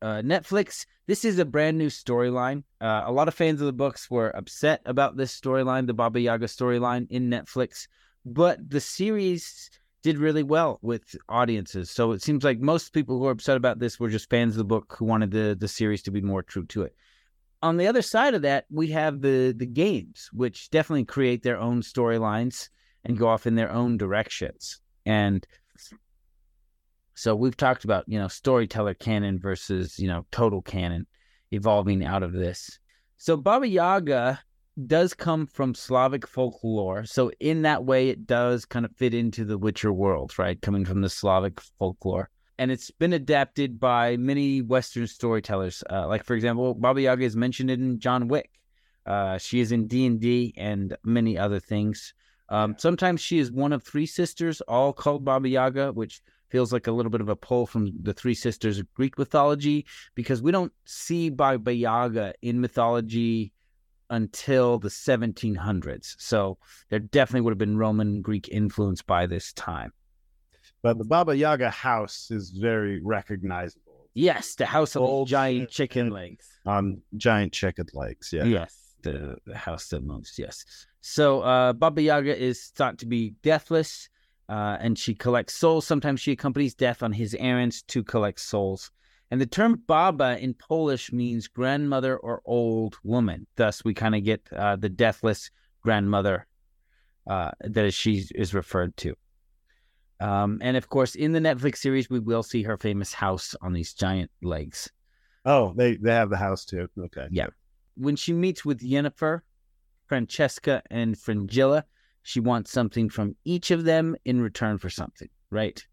Uh, 0.05 0.21
Netflix, 0.21 0.85
this 1.07 1.25
is 1.25 1.39
a 1.39 1.45
brand 1.47 1.79
new 1.79 1.89
storyline. 1.89 2.63
Uh, 2.81 3.05
a 3.07 3.13
lot 3.13 3.27
of 3.27 3.35
fans 3.35 3.61
of 3.63 3.67
the 3.67 3.73
books 3.73 4.11
were 4.11 4.37
upset 4.37 4.83
about 4.85 5.17
this 5.17 5.39
storyline, 5.41 5.87
the 5.87 5.95
Baba 5.95 6.21
Yaga 6.21 6.47
storyline 6.47 7.07
in 7.11 7.31
Netflix, 7.31 7.89
but 8.27 8.59
the 8.69 8.81
series 8.81 9.71
did 10.03 10.19
really 10.19 10.43
well 10.43 10.79
with 10.83 11.17
audiences. 11.31 11.91
So 11.91 12.13
it 12.13 12.23
seems 12.23 12.45
like 12.45 12.61
most 12.61 12.93
people 12.93 13.19
who 13.19 13.27
are 13.27 13.33
upset 13.33 13.57
about 13.57 13.79
this 13.79 13.99
were 13.99 14.11
just 14.11 14.29
fans 14.29 14.53
of 14.53 14.59
the 14.59 14.65
book 14.65 14.95
who 14.99 15.07
wanted 15.07 15.31
the, 15.31 15.57
the 15.59 15.69
series 15.69 16.03
to 16.03 16.11
be 16.11 16.21
more 16.21 16.43
true 16.43 16.67
to 16.67 16.83
it 16.83 16.95
on 17.65 17.79
the 17.79 17.87
other 17.87 18.03
side 18.03 18.35
of 18.35 18.43
that, 18.43 18.67
we 18.71 18.89
have 18.89 19.23
the 19.23 19.55
the 19.57 19.65
games, 19.67 20.29
which 20.35 20.69
definitely 20.69 21.07
create 21.07 21.43
their 21.43 21.59
own 21.59 21.81
storylines 21.81 22.69
and 23.05 23.19
go 23.19 23.27
off 23.27 23.47
in 23.47 23.55
their 23.55 23.73
own 23.73 23.97
directions. 23.97 24.83
And 25.07 25.47
so 27.15 27.35
we've 27.35 27.57
talked 27.57 27.85
about 27.85 28.05
you 28.07 28.19
know 28.19 28.29
storyteller 28.29 28.95
canon 28.95 29.39
versus 29.39 29.99
you 29.99 30.09
know 30.09 30.27
total 30.31 30.63
canon 30.63 31.07
evolving 31.51 32.05
out 32.05 32.23
of 32.23 32.33
this. 32.33 32.79
So 33.17 33.37
Baba 33.37 33.67
Yaga 33.69 34.41
does 34.87 35.15
come 35.15 35.47
from 35.47 35.75
Slavic 35.75 36.27
folklore, 36.27 37.05
so 37.05 37.31
in 37.41 37.63
that 37.63 37.85
way 37.85 38.09
it 38.09 38.27
does 38.27 38.65
kind 38.65 38.85
of 38.85 38.97
fit 38.97 39.15
into 39.15 39.45
the 39.45 39.59
Witcher 39.59 39.93
world, 39.93 40.39
right? 40.39 40.61
Coming 40.61 40.85
from 40.85 41.01
the 41.01 41.09
Slavic 41.09 41.61
folklore 41.79 42.31
and 42.59 42.71
it's 42.71 42.91
been 42.91 43.13
adapted 43.13 43.81
by 43.81 44.17
many 44.17 44.63
Western 44.63 45.07
storytellers. 45.07 45.83
Uh, 45.91 46.07
like 46.07 46.25
for 46.25 46.35
example, 46.35 46.75
Baba 46.75 47.01
Yaga 47.01 47.25
is 47.25 47.37
mentioned 47.37 47.71
in 47.71 47.99
John 47.99 48.29
Wick. 48.29 48.51
Uh, 49.07 49.39
she 49.39 49.61
is 49.61 49.73
in 49.73 49.87
D 49.87 50.07
and 50.07 50.21
D 50.21 50.55
and 50.57 50.97
many 51.05 51.37
other 51.37 51.61
things. 51.61 52.15
Um, 52.49 52.77
sometimes 52.79 53.21
she 53.21 53.39
is 53.39 53.51
one 53.51 53.73
of 53.73 53.83
three 53.83 54.07
sisters, 54.07 54.61
all 54.63 54.93
called 54.93 55.25
Baba 55.25 55.49
Yaga, 55.49 55.93
which 55.93 56.23
feels 56.55 56.73
like 56.73 56.87
a 56.87 56.93
little 56.93 57.11
bit 57.11 57.21
of 57.21 57.29
a 57.29 57.35
pull 57.35 57.67
from 57.67 57.91
the 58.01 58.13
three 58.13 58.33
sisters 58.33 58.79
of 58.79 58.95
Greek 58.95 59.19
mythology, 59.19 59.85
because 60.15 60.41
we 60.41 60.53
don't 60.53 60.73
see 60.85 61.29
Baba 61.29 61.75
Yaga 61.75 62.33
in 62.43 62.61
mythology 62.61 63.53
until 64.09 64.79
the 64.79 64.89
1700s. 64.89 66.15
So 66.17 66.59
there 66.91 67.01
definitely 67.01 67.41
would 67.41 67.51
have 67.51 67.59
been 67.59 67.77
Roman 67.77 68.23
Greek 68.23 68.49
influence 68.53 69.03
by 69.03 69.27
this 69.27 69.53
time. 69.55 69.93
But 70.81 70.97
the 70.97 71.05
Baba 71.05 71.37
Yaga 71.37 71.71
house 71.71 72.31
is 72.31 72.51
very 72.51 73.01
recognizable. 73.03 74.07
Yes, 74.15 74.55
the 74.55 74.67
house 74.67 74.95
of 74.95 75.03
Old 75.03 75.27
giant 75.27 75.71
chicken 75.71 76.11
legs. 76.11 76.47
On 76.67 77.03
giant 77.17 77.53
chicken 77.53 77.87
legs. 77.95 78.33
Yeah. 78.33 78.45
Yes, 78.45 78.95
the, 79.03 79.39
the 79.45 79.57
house 79.57 79.89
that 79.89 80.05
moves. 80.05 80.39
Yes. 80.39 80.65
So 81.01 81.41
uh, 81.41 81.73
Baba 81.73 82.01
Yaga 82.01 82.41
is 82.41 82.67
thought 82.77 82.99
to 82.99 83.07
be 83.07 83.35
deathless. 83.43 84.09
Uh, 84.49 84.77
and 84.81 84.99
she 84.99 85.15
collects 85.15 85.55
souls. 85.55 85.87
Sometimes 85.87 86.21
she 86.21 86.33
accompanies 86.33 86.75
Death 86.75 87.03
on 87.03 87.13
his 87.13 87.35
errands 87.39 87.83
to 87.85 88.03
collect 88.03 88.41
souls. 88.41 88.91
And 89.31 89.41
the 89.41 89.47
term 89.47 89.83
Baba 89.87 90.39
in 90.39 90.55
Polish 90.55 91.13
means 91.13 91.49
grandmother 91.49 92.17
or 92.17 92.43
old 92.45 92.97
woman. 93.03 93.47
Thus, 93.57 93.85
we 93.85 93.95
kind 93.95 94.15
of 94.15 94.23
get 94.23 94.47
uh, 94.53 94.77
the 94.77 94.89
deathless 94.89 95.51
grandmother 95.83 96.47
uh, 97.27 97.51
that 97.61 97.93
she 97.95 98.25
is 98.35 98.55
referred 98.55 98.97
to. 98.99 99.15
Um, 100.21 100.59
and 100.63 100.77
of 100.77 100.89
course, 100.89 101.15
in 101.15 101.33
the 101.33 101.41
Netflix 101.41 101.79
series, 101.79 102.09
we 102.09 102.21
will 102.21 102.43
see 102.43 102.63
her 102.63 102.77
famous 102.77 103.13
house 103.13 103.55
on 103.61 103.73
these 103.73 103.93
giant 103.95 104.31
legs. 104.43 104.91
Oh, 105.45 105.75
they 105.77 105.97
they 105.97 106.13
have 106.13 106.31
the 106.31 106.37
house 106.37 106.65
too. 106.65 106.89
Okay. 106.99 107.27
Yeah. 107.31 107.49
When 107.97 108.17
she 108.17 108.33
meets 108.33 108.65
with 108.65 108.81
Yennefer, 108.81 109.41
Francesca, 110.07 110.83
and 110.91 111.19
Fringilla, 111.19 111.85
she 112.25 112.41
wants 112.41 112.73
something 112.73 113.09
from 113.09 113.37
each 113.45 113.71
of 113.71 113.85
them 113.85 114.17
in 114.25 114.41
return 114.41 114.79
for 114.79 114.91
something, 114.91 115.29
right? 115.51 115.87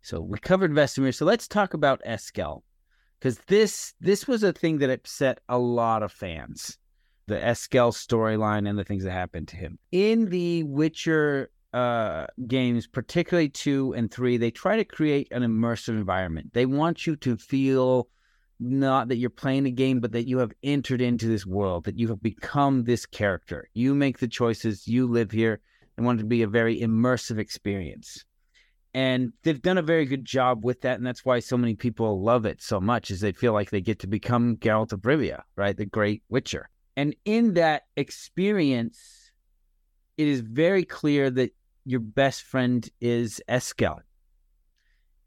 So 0.00 0.20
we 0.20 0.38
covered 0.38 0.72
Vesemir. 0.72 1.14
So 1.14 1.26
let's 1.26 1.48
talk 1.48 1.74
about 1.74 2.02
Eskel, 2.04 2.62
because 3.18 3.38
this 3.48 3.94
this 4.00 4.26
was 4.28 4.42
a 4.42 4.52
thing 4.52 4.78
that 4.78 4.90
upset 4.90 5.40
a 5.48 5.58
lot 5.58 6.02
of 6.02 6.12
fans. 6.12 6.78
The 7.26 7.36
Eskel 7.36 7.92
storyline 7.92 8.68
and 8.68 8.78
the 8.78 8.84
things 8.84 9.02
that 9.04 9.10
happened 9.10 9.48
to 9.48 9.56
him 9.56 9.78
in 9.90 10.26
the 10.26 10.62
Witcher 10.62 11.50
uh, 11.72 12.26
games, 12.46 12.86
particularly 12.86 13.48
two 13.48 13.92
and 13.94 14.10
three. 14.10 14.36
They 14.36 14.52
try 14.52 14.76
to 14.76 14.84
create 14.84 15.28
an 15.32 15.42
immersive 15.42 15.88
environment. 15.88 16.52
They 16.52 16.66
want 16.66 17.06
you 17.06 17.16
to 17.16 17.36
feel 17.36 18.08
not 18.60 19.08
that 19.08 19.16
you're 19.16 19.30
playing 19.30 19.66
a 19.66 19.70
game, 19.70 20.00
but 20.00 20.12
that 20.12 20.28
you 20.28 20.38
have 20.38 20.52
entered 20.62 21.00
into 21.00 21.26
this 21.26 21.44
world, 21.44 21.84
that 21.84 21.98
you 21.98 22.08
have 22.08 22.22
become 22.22 22.84
this 22.84 23.06
character. 23.06 23.68
You 23.74 23.94
make 23.94 24.18
the 24.18 24.28
choices, 24.28 24.86
you 24.86 25.06
live 25.06 25.30
here, 25.30 25.60
and 25.96 26.06
want 26.06 26.20
it 26.20 26.22
to 26.22 26.28
be 26.28 26.42
a 26.42 26.48
very 26.48 26.80
immersive 26.80 27.38
experience. 27.38 28.24
And 28.92 29.32
they've 29.42 29.60
done 29.60 29.78
a 29.78 29.82
very 29.82 30.06
good 30.06 30.24
job 30.24 30.64
with 30.64 30.82
that 30.82 30.98
and 30.98 31.06
that's 31.06 31.24
why 31.24 31.40
so 31.40 31.56
many 31.56 31.74
people 31.74 32.22
love 32.22 32.46
it 32.46 32.62
so 32.62 32.80
much 32.80 33.10
is 33.10 33.20
they 33.20 33.32
feel 33.32 33.52
like 33.52 33.70
they 33.70 33.80
get 33.80 33.98
to 34.00 34.06
become 34.06 34.56
Geralt 34.56 34.92
of 34.92 35.00
Rivia, 35.00 35.42
right? 35.56 35.76
The 35.76 35.84
great 35.84 36.22
witcher. 36.28 36.68
And 36.96 37.16
in 37.24 37.54
that 37.54 37.82
experience 37.96 39.24
it 40.16 40.28
is 40.28 40.40
very 40.40 40.84
clear 40.84 41.30
that 41.30 41.50
your 41.84 42.00
best 42.00 42.42
friend 42.42 42.88
is 43.00 43.42
Eskel. 43.48 43.98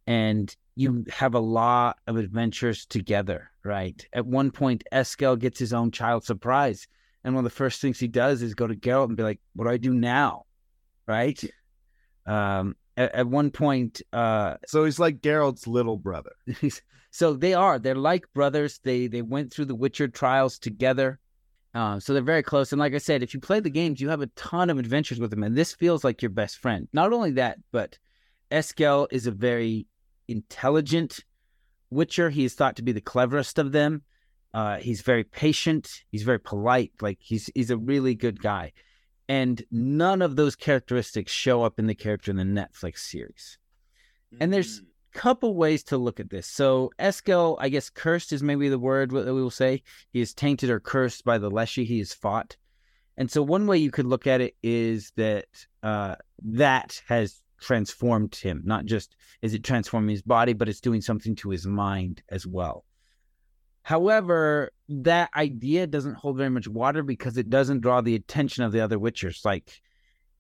And 0.05 0.55
you 0.77 1.05
have 1.10 1.34
a 1.34 1.39
lot 1.39 1.98
of 2.07 2.17
adventures 2.17 2.86
together 2.86 3.50
right 3.63 4.07
at 4.13 4.25
one 4.25 4.51
point 4.51 4.84
Eskel 4.91 5.38
gets 5.38 5.60
his 5.60 5.74
own 5.74 5.91
child 5.91 6.24
surprise 6.24 6.88
and 7.24 7.34
one 7.34 7.46
of 7.46 7.51
the 7.51 7.55
first 7.55 7.81
things 7.81 8.00
he 8.00 8.07
does 8.07 8.41
is 8.41 8.53
go 8.53 8.67
to 8.67 8.75
Geralt 8.75 9.07
and 9.07 9.17
be 9.17 9.24
like 9.24 9.39
what 9.55 9.65
do 9.65 9.72
I 9.72 9.77
do 9.77 9.93
now 9.93 10.46
right 11.07 11.43
um 12.25 12.75
at, 12.98 13.13
at 13.13 13.27
one 13.27 13.51
point. 13.51 14.01
Uh, 14.12 14.55
so 14.65 14.84
he's 14.84 15.00
like 15.00 15.22
Geralt's 15.22 15.67
little 15.67 15.98
brother. 15.98 16.34
so 17.12 17.34
they 17.34 17.53
are. 17.53 17.79
They're 17.79 17.96
like 17.96 18.25
brothers. 18.34 18.79
They 18.84 19.07
they 19.07 19.22
went 19.22 19.53
through 19.53 19.65
the 19.65 19.75
Witcher 19.75 20.07
trials 20.07 20.60
together. 20.60 21.19
Uh, 21.74 22.00
so 22.00 22.12
they're 22.12 22.24
very 22.24 22.43
close. 22.43 22.72
And 22.72 22.79
like 22.79 22.96
I 22.96 22.98
said, 22.98 23.22
if 23.22 23.34
you 23.34 23.39
play 23.39 23.60
the 23.60 23.69
games, 23.69 24.01
you 24.01 24.10
have 24.10 24.22
a 24.22 24.27
ton 24.27 24.69
of 24.69 24.79
adventures 24.79 25.19
with 25.19 25.29
them, 25.29 25.43
and 25.43 25.55
this 25.55 25.74
feels 25.74 26.03
like 26.03 26.22
your 26.22 26.31
best 26.31 26.57
friend. 26.57 26.88
Not 26.91 27.13
only 27.13 27.31
that, 27.31 27.60
but 27.72 28.00
Eskel 28.51 29.07
is 29.12 29.27
a 29.27 29.31
very 29.31 29.86
intelligent 30.27 31.19
Witcher. 31.89 32.29
He 32.29 32.43
is 32.46 32.53
thought 32.53 32.75
to 32.77 32.84
be 32.84 32.91
the 32.91 33.01
cleverest 33.01 33.60
of 33.60 33.72
them. 33.72 34.03
Uh, 34.53 34.77
he's 34.77 35.01
very 35.01 35.24
patient. 35.24 36.03
He's 36.12 36.24
very 36.24 36.39
polite. 36.39 36.91
Like 37.01 37.19
he's 37.22 37.50
he's 37.53 37.72
a 37.72 37.77
really 37.77 38.15
good 38.15 38.41
guy 38.41 38.74
and 39.29 39.63
none 39.72 40.22
of 40.22 40.36
those 40.36 40.55
characteristics 40.55 41.31
show 41.31 41.63
up 41.63 41.79
in 41.79 41.88
the 41.88 41.96
character 41.96 42.31
in 42.31 42.38
the 42.38 42.43
Netflix 42.43 43.00
series. 43.00 43.57
Mm-hmm. 44.34 44.43
And 44.43 44.53
there's 44.53 44.79
a 44.79 44.81
mm. 44.81 44.86
couple 45.13 45.55
ways 45.55 45.84
to 45.86 45.98
look 45.98 46.19
at 46.19 46.29
this. 46.29 46.48
So 46.48 46.91
Eskel, 47.00 47.57
I 47.60 47.69
guess 47.69 47.89
cursed 47.89 48.31
is 48.31 48.41
maybe 48.41 48.69
the 48.69 48.79
word 48.79 49.12
that 49.12 49.34
we 49.34 49.41
will 49.41 49.50
say. 49.50 49.84
He 50.12 50.22
is 50.22 50.34
tainted 50.34 50.69
or 50.69 50.79
cursed 50.79 51.25
by 51.25 51.38
the 51.38 51.50
Leshy 51.50 51.84
he 51.84 52.00
has 52.00 52.13
fought. 52.13 52.55
And 53.17 53.29
so 53.29 53.41
one 53.41 53.67
way 53.67 53.77
you 53.77 53.91
could 53.91 54.05
look 54.05 54.27
at 54.27 54.41
it 54.41 54.55
is 54.62 55.12
that 55.15 55.48
uh, 55.84 56.15
that 56.43 57.01
has 57.07 57.41
transformed 57.59 58.35
him. 58.35 58.61
Not 58.65 58.85
just 58.85 59.15
is 59.41 59.53
it 59.53 59.63
transforming 59.63 60.09
his 60.09 60.21
body, 60.21 60.53
but 60.53 60.69
it's 60.69 60.81
doing 60.81 61.01
something 61.01 61.35
to 61.37 61.49
his 61.49 61.65
mind 61.65 62.23
as 62.29 62.45
well. 62.45 62.85
However, 63.83 64.71
that 64.89 65.29
idea 65.35 65.87
doesn't 65.87 66.15
hold 66.15 66.37
very 66.37 66.49
much 66.49 66.67
water 66.67 67.03
because 67.03 67.37
it 67.37 67.49
doesn't 67.49 67.81
draw 67.81 68.01
the 68.01 68.15
attention 68.15 68.63
of 68.63 68.73
the 68.73 68.81
other 68.81 68.99
Witchers. 68.99 69.45
Like, 69.45 69.81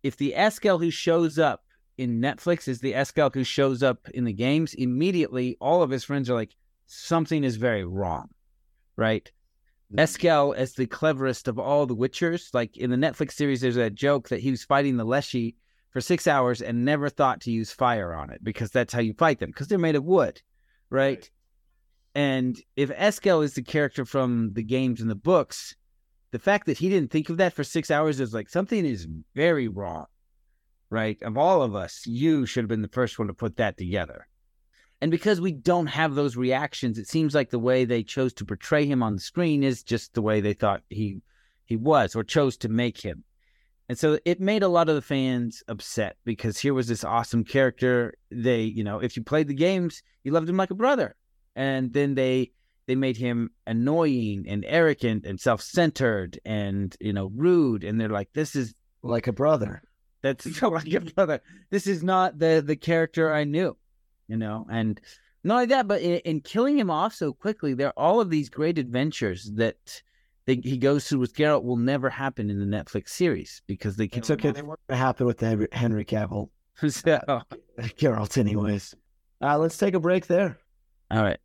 if 0.03 0.17
the 0.17 0.33
Eskel 0.35 0.79
who 0.81 0.91
shows 0.91 1.39
up 1.39 1.63
in 1.97 2.21
Netflix 2.21 2.67
is 2.67 2.81
the 2.81 2.93
Eskel 2.93 3.33
who 3.33 3.45
shows 3.45 3.81
up 3.81 4.09
in 4.13 4.25
the 4.25 4.33
games, 4.33 4.73
immediately 4.73 5.55
all 5.61 5.81
of 5.81 5.89
his 5.89 6.03
friends 6.03 6.29
are 6.29 6.35
like, 6.35 6.55
something 6.87 7.43
is 7.43 7.55
very 7.55 7.85
wrong, 7.85 8.29
right? 8.97 9.31
Mm-hmm. 9.93 9.99
Eskel, 9.99 10.53
as 10.55 10.73
the 10.73 10.85
cleverest 10.85 11.47
of 11.47 11.57
all 11.57 11.85
the 11.85 11.95
Witchers, 11.95 12.53
like 12.53 12.75
in 12.75 12.89
the 12.89 12.97
Netflix 12.97 13.31
series, 13.31 13.61
there's 13.61 13.77
a 13.77 13.89
joke 13.89 14.27
that 14.27 14.41
he 14.41 14.51
was 14.51 14.65
fighting 14.65 14.97
the 14.97 15.05
Leshy 15.05 15.55
for 15.97 16.01
six 16.01 16.27
hours 16.27 16.61
and 16.61 16.85
never 16.85 17.09
thought 17.09 17.41
to 17.41 17.49
use 17.49 17.71
fire 17.71 18.13
on 18.13 18.29
it 18.29 18.43
because 18.43 18.69
that's 18.69 18.93
how 18.93 18.99
you 18.99 19.15
fight 19.15 19.39
them 19.39 19.49
because 19.49 19.67
they're 19.67 19.79
made 19.79 19.95
of 19.95 20.03
wood, 20.03 20.39
right? 20.91 21.17
right. 21.17 21.31
And 22.13 22.61
if 22.75 22.91
Eskel 22.91 23.43
is 23.43 23.55
the 23.55 23.63
character 23.63 24.05
from 24.05 24.53
the 24.53 24.61
games 24.61 25.01
and 25.01 25.09
the 25.09 25.15
books, 25.15 25.75
the 26.29 26.37
fact 26.37 26.67
that 26.67 26.77
he 26.77 26.87
didn't 26.87 27.09
think 27.09 27.29
of 27.29 27.37
that 27.37 27.53
for 27.53 27.63
six 27.63 27.89
hours 27.89 28.19
is 28.19 28.31
like 28.31 28.47
something 28.47 28.85
is 28.85 29.07
very 29.33 29.67
wrong, 29.67 30.05
right? 30.91 31.19
Of 31.23 31.35
all 31.35 31.63
of 31.63 31.73
us, 31.73 32.05
you 32.05 32.45
should 32.45 32.61
have 32.61 32.69
been 32.69 32.83
the 32.83 32.89
first 32.89 33.17
one 33.17 33.27
to 33.29 33.33
put 33.33 33.57
that 33.57 33.75
together. 33.75 34.27
And 35.01 35.09
because 35.09 35.41
we 35.41 35.51
don't 35.51 35.87
have 35.87 36.13
those 36.13 36.37
reactions, 36.37 36.99
it 36.99 37.07
seems 37.07 37.33
like 37.33 37.49
the 37.49 37.57
way 37.57 37.85
they 37.85 38.03
chose 38.03 38.33
to 38.33 38.45
portray 38.45 38.85
him 38.85 39.01
on 39.01 39.15
the 39.15 39.19
screen 39.19 39.63
is 39.63 39.81
just 39.81 40.13
the 40.13 40.21
way 40.21 40.41
they 40.41 40.53
thought 40.53 40.83
he 40.91 41.21
he 41.65 41.75
was 41.75 42.15
or 42.15 42.23
chose 42.23 42.55
to 42.57 42.69
make 42.69 43.01
him. 43.01 43.23
And 43.89 43.97
so 43.97 44.19
it 44.25 44.41
made 44.41 44.63
a 44.63 44.67
lot 44.67 44.89
of 44.89 44.95
the 44.95 45.01
fans 45.01 45.63
upset 45.67 46.17
because 46.25 46.57
here 46.57 46.73
was 46.73 46.87
this 46.87 47.03
awesome 47.03 47.43
character. 47.43 48.13
They, 48.29 48.63
you 48.63 48.83
know, 48.83 48.99
if 48.99 49.15
you 49.15 49.23
played 49.23 49.47
the 49.47 49.53
games, 49.53 50.03
you 50.23 50.31
loved 50.31 50.49
him 50.49 50.57
like 50.57 50.71
a 50.71 50.75
brother. 50.75 51.15
And 51.55 51.93
then 51.93 52.15
they 52.15 52.51
they 52.85 52.95
made 52.95 53.17
him 53.17 53.51
annoying 53.65 54.45
and 54.47 54.63
arrogant 54.65 55.25
and 55.25 55.39
self-centered 55.39 56.39
and 56.45 56.95
you 56.99 57.13
know 57.13 57.31
rude. 57.33 57.83
And 57.83 57.99
they're 57.99 58.09
like 58.09 58.33
this 58.33 58.55
is 58.55 58.75
like 59.03 59.27
a 59.27 59.33
brother. 59.33 59.81
That's 60.21 60.61
like 60.61 60.93
a 60.93 61.01
brother. 61.01 61.41
This 61.69 61.87
is 61.87 62.03
not 62.03 62.39
the 62.39 62.63
the 62.65 62.75
character 62.75 63.33
i 63.33 63.43
knew 63.43 63.77
you 64.27 64.37
know? 64.37 64.65
And 64.69 64.99
not 65.43 65.55
only 65.55 65.65
that 65.67 65.87
but 65.87 66.01
in, 66.01 66.19
in 66.19 66.41
killing 66.41 66.77
him 66.77 66.89
off 66.89 67.13
so 67.13 67.33
quickly 67.33 67.73
there 67.73 67.87
are 67.87 67.93
all 67.97 68.19
of 68.19 68.29
these 68.29 68.49
great 68.49 68.77
adventures 68.77 69.51
that 69.55 70.01
they, 70.47 70.55
he 70.55 70.77
goes 70.77 71.07
through 71.07 71.19
with 71.19 71.35
Geralt 71.35 71.63
will 71.63 71.75
never 71.75 72.09
happen 72.09 72.49
in 72.49 72.57
the 72.57 72.77
Netflix 72.77 73.09
series 73.09 73.61
because 73.67 73.97
they 73.97 74.07
can't. 74.07 74.23
It's 74.23 74.31
okay. 74.31 74.51
They 74.51 74.61
weren't 74.61 74.79
happen 74.89 75.27
with 75.27 75.37
the 75.37 75.67
Henry 75.73 76.05
Cavill. 76.05 76.49
so, 76.77 77.19
Geralt, 77.77 78.37
anyways. 78.37 78.95
Uh, 79.41 79.57
let's 79.57 79.77
take 79.77 79.93
a 79.93 79.99
break 79.99 80.27
there. 80.27 80.57
All 81.11 81.21
right. 81.21 81.37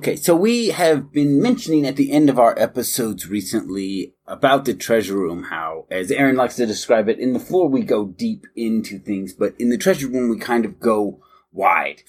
Okay, 0.00 0.16
so 0.16 0.34
we 0.34 0.68
have 0.68 1.12
been 1.12 1.42
mentioning 1.42 1.86
at 1.86 1.96
the 1.96 2.10
end 2.10 2.30
of 2.30 2.38
our 2.38 2.58
episodes 2.58 3.28
recently 3.28 4.14
about 4.26 4.64
the 4.64 4.72
treasure 4.72 5.18
room, 5.18 5.42
how, 5.50 5.84
as 5.90 6.10
Aaron 6.10 6.36
likes 6.36 6.56
to 6.56 6.64
describe 6.64 7.10
it, 7.10 7.18
in 7.18 7.34
the 7.34 7.38
Flore 7.38 7.68
we 7.68 7.82
go 7.82 8.06
deep 8.06 8.46
into 8.56 8.98
things, 8.98 9.34
but 9.34 9.54
in 9.58 9.68
the 9.68 9.76
treasure 9.76 10.08
room 10.08 10.30
we 10.30 10.38
kind 10.38 10.64
of 10.64 10.80
go 10.80 11.20
wide. 11.52 12.02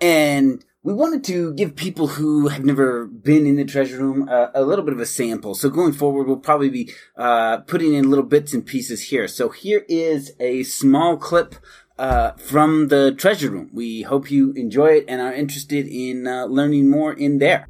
And 0.00 0.64
we 0.82 0.92
wanted 0.92 1.22
to 1.24 1.54
give 1.54 1.76
people 1.76 2.08
who 2.08 2.48
have 2.48 2.64
never 2.64 3.06
been 3.06 3.46
in 3.46 3.54
the 3.54 3.64
treasure 3.64 3.98
room 3.98 4.28
uh, 4.28 4.48
a 4.52 4.64
little 4.64 4.84
bit 4.84 4.92
of 4.92 4.98
a 4.98 5.06
sample. 5.06 5.54
So 5.54 5.70
going 5.70 5.92
forward, 5.92 6.26
we'll 6.26 6.38
probably 6.38 6.68
be 6.68 6.92
uh, 7.16 7.58
putting 7.58 7.94
in 7.94 8.10
little 8.10 8.24
bits 8.24 8.52
and 8.52 8.66
pieces 8.66 9.02
here. 9.02 9.28
So 9.28 9.50
here 9.50 9.86
is 9.88 10.32
a 10.40 10.64
small 10.64 11.16
clip 11.16 11.54
uh, 11.98 12.32
from 12.32 12.88
the 12.88 13.12
treasure 13.12 13.50
room. 13.50 13.70
We 13.72 14.02
hope 14.02 14.30
you 14.30 14.52
enjoy 14.52 14.88
it 14.98 15.04
and 15.08 15.20
are 15.20 15.32
interested 15.32 15.86
in 15.86 16.26
uh, 16.26 16.46
learning 16.46 16.90
more 16.90 17.12
in 17.12 17.38
there. 17.38 17.68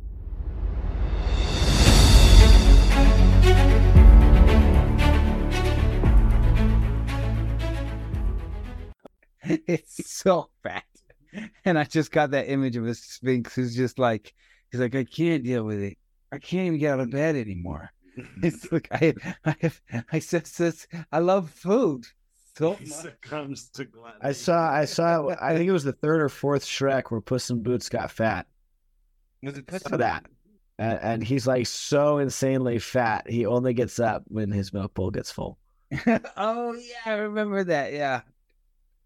it's 9.66 10.11
so 10.11 10.49
fat. 10.62 10.85
And 11.64 11.78
I 11.78 11.85
just 11.85 12.12
got 12.12 12.31
that 12.31 12.49
image 12.49 12.76
of 12.76 12.87
a 12.87 12.95
sphinx 12.95 13.54
who's 13.54 13.75
just 13.76 13.99
like, 13.99 14.33
he's 14.71 14.81
like, 14.81 14.95
I 14.95 15.04
can't 15.04 15.43
deal 15.45 15.64
with 15.64 15.81
it. 15.81 15.99
I 16.33 16.38
can't 16.38 16.66
even 16.66 16.78
get 16.78 16.95
out 16.95 17.00
of 17.00 17.11
bed 17.11 17.37
anymore. 17.37 17.90
It's 18.45 18.71
like 18.71 18.87
I, 18.93 19.12
I, 19.45 19.73
I 20.12 20.19
says, 20.21 20.87
I 21.11 21.19
love 21.19 21.50
food 21.50 22.07
so 22.56 22.78
succumbs 22.84 23.68
to 23.70 23.87
I 24.20 24.32
saw, 24.32 24.70
I 24.70 24.84
saw, 24.84 25.34
I 25.40 25.56
think 25.56 25.68
it 25.68 25.73
was 25.73 25.84
the 25.84 25.92
third 25.92 26.20
or 26.20 26.28
fourth 26.28 26.64
Shrek 26.64 27.11
where 27.11 27.20
Puss 27.20 27.50
in 27.50 27.62
Boots 27.62 27.88
got 27.88 28.11
fat. 28.11 28.46
Was 29.42 29.58
it 29.58 29.70
Some 29.82 29.94
of 29.94 29.99
that. 29.99 30.25
And, 30.78 30.99
and 31.02 31.25
he's 31.25 31.46
like 31.46 31.66
so 31.66 32.18
insanely 32.18 32.78
fat. 32.78 33.28
He 33.28 33.46
only 33.46 33.75
gets 33.75 33.99
up 33.99 34.25
when 34.28 34.50
his 34.50 34.73
milk 34.73 34.94
bowl 34.94 35.11
gets 35.11 35.30
full. 35.30 35.58
oh 36.37 36.75
yeah, 36.75 37.12
I 37.12 37.12
remember 37.14 37.62
that. 37.64 37.92
Yeah. 37.92 38.23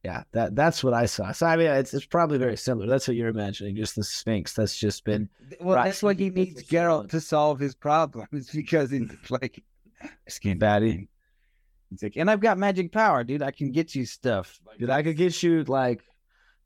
Yeah, 0.05 0.23
that 0.33 0.55
that's 0.55 0.85
what 0.85 0.95
I 0.95 1.07
saw. 1.07 1.33
So 1.33 1.45
I 1.47 1.57
mean, 1.57 1.67
it's 1.67 1.93
it's 1.93 2.07
probably 2.07 2.39
very 2.39 2.57
similar. 2.57 2.87
That's 2.87 3.09
what 3.09 3.17
you're 3.17 3.29
imagining, 3.29 3.75
just 3.77 3.97
the 3.97 4.05
Sphinx. 4.05 4.55
That's 4.55 4.79
just 4.79 5.05
been 5.05 5.29
Well, 5.61 5.77
Right. 5.77 5.87
that's 5.87 6.03
what 6.03 6.19
he 6.19 6.31
needs 6.31 6.63
Geralt 6.63 7.11
to 7.11 7.21
solve 7.21 7.59
his 7.59 7.75
problems 7.75 8.51
because 8.55 8.91
he's 8.91 9.11
like 9.29 9.63
skin 10.29 10.61
fatty. 10.61 11.09
He's 11.91 12.03
like, 12.03 12.17
and 12.17 12.31
I've 12.31 12.41
got 12.41 12.59
magic 12.59 12.93
power, 12.93 13.25
dude. 13.25 13.41
I 13.41 13.51
can 13.51 13.73
get 13.73 13.95
you 13.95 14.05
stuff. 14.05 14.61
Dude, 14.79 14.91
I 14.91 15.03
could 15.03 15.17
get 15.17 15.43
you 15.43 15.65
like 15.65 16.03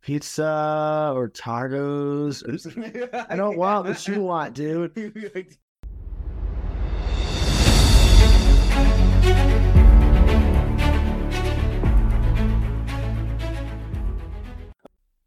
pizza 0.01 1.13
or 1.15 1.29
tacos. 1.29 2.43
I 3.31 3.37
don't 3.37 3.57
want 3.57 3.87
what 3.87 4.09
you 4.09 4.21
want, 4.21 4.55
dude. 4.55 4.91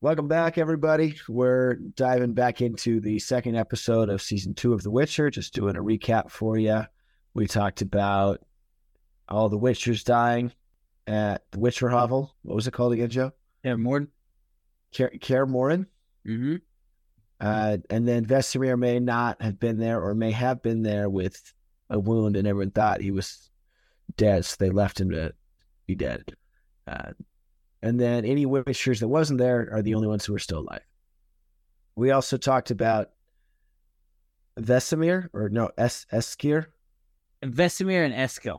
Welcome 0.02 0.28
back, 0.28 0.58
everybody. 0.58 1.16
We're 1.30 1.76
diving 1.76 2.34
back 2.34 2.62
into 2.62 3.00
the 3.00 3.18
second 3.20 3.56
episode 3.56 4.10
of 4.10 4.22
season 4.22 4.56
two 4.56 4.74
of 4.74 4.84
The 4.84 4.92
Witcher. 4.92 5.30
Just 5.30 5.54
doing 5.54 5.78
a 5.78 5.82
recap 5.82 6.30
for 6.30 6.58
you. 6.58 6.84
We 7.34 7.48
talked 7.48 7.82
about 7.82 8.42
all 9.30 9.50
the 9.50 9.60
Witchers 9.60 10.04
dying 10.04 10.52
at 11.08 11.44
the 11.52 11.60
Witcher 11.60 11.90
hovel. 11.90 12.36
What 12.44 12.56
was 12.56 12.68
it 12.68 12.72
called 12.72 12.94
again, 12.94 13.10
Joe? 13.10 13.32
Yeah, 13.64 13.76
more. 13.76 14.08
Care, 14.92 15.46
Morin. 15.46 15.88
Mm-hmm. 16.26 16.56
Uh, 17.40 17.78
and 17.90 18.08
then 18.08 18.26
Vesemir 18.26 18.78
may 18.80 19.00
not 19.00 19.42
have 19.42 19.60
been 19.60 19.78
there 19.78 20.02
or 20.02 20.16
may 20.16 20.32
have 20.32 20.62
been 20.62 20.84
there 20.84 21.10
with 21.10 21.54
a 21.90 22.00
wound, 22.00 22.38
and 22.38 22.48
everyone 22.48 22.72
thought 22.72 23.02
he 23.02 23.12
was 23.12 23.50
dead, 24.18 24.46
so 24.46 24.56
they 24.60 24.70
left 24.70 25.00
him 25.00 25.10
to 25.12 25.34
be 25.86 25.96
dead. 25.96 26.24
Uh, 26.88 27.12
and 27.82 28.00
then 28.00 28.26
any 28.26 28.46
Witchers 28.46 29.00
that 29.00 29.08
wasn't 29.08 29.40
there 29.40 29.70
are 29.72 29.82
the 29.82 29.96
only 29.96 30.08
ones 30.08 30.26
who 30.26 30.34
are 30.34 30.40
still 30.40 30.60
alive. 30.60 30.86
We 31.96 32.12
also 32.12 32.38
talked 32.38 32.72
about 32.72 33.12
Vesemir, 34.60 35.30
or 35.34 35.50
no, 35.50 35.72
es- 35.78 36.08
Eskir, 36.12 36.68
Vesemir 37.44 38.06
and 38.06 38.14
Eskel. 38.14 38.58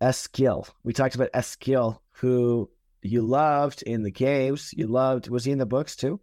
Eskel. 0.00 0.68
We 0.82 0.92
talked 0.92 1.14
about 1.14 1.32
Eskel, 1.32 1.98
who 2.12 2.70
you 3.02 3.22
loved 3.22 3.82
in 3.82 4.02
the 4.02 4.10
games. 4.10 4.72
You 4.76 4.86
loved. 4.86 5.28
Was 5.28 5.44
he 5.44 5.52
in 5.52 5.58
the 5.58 5.66
books 5.66 5.96
too? 5.96 6.20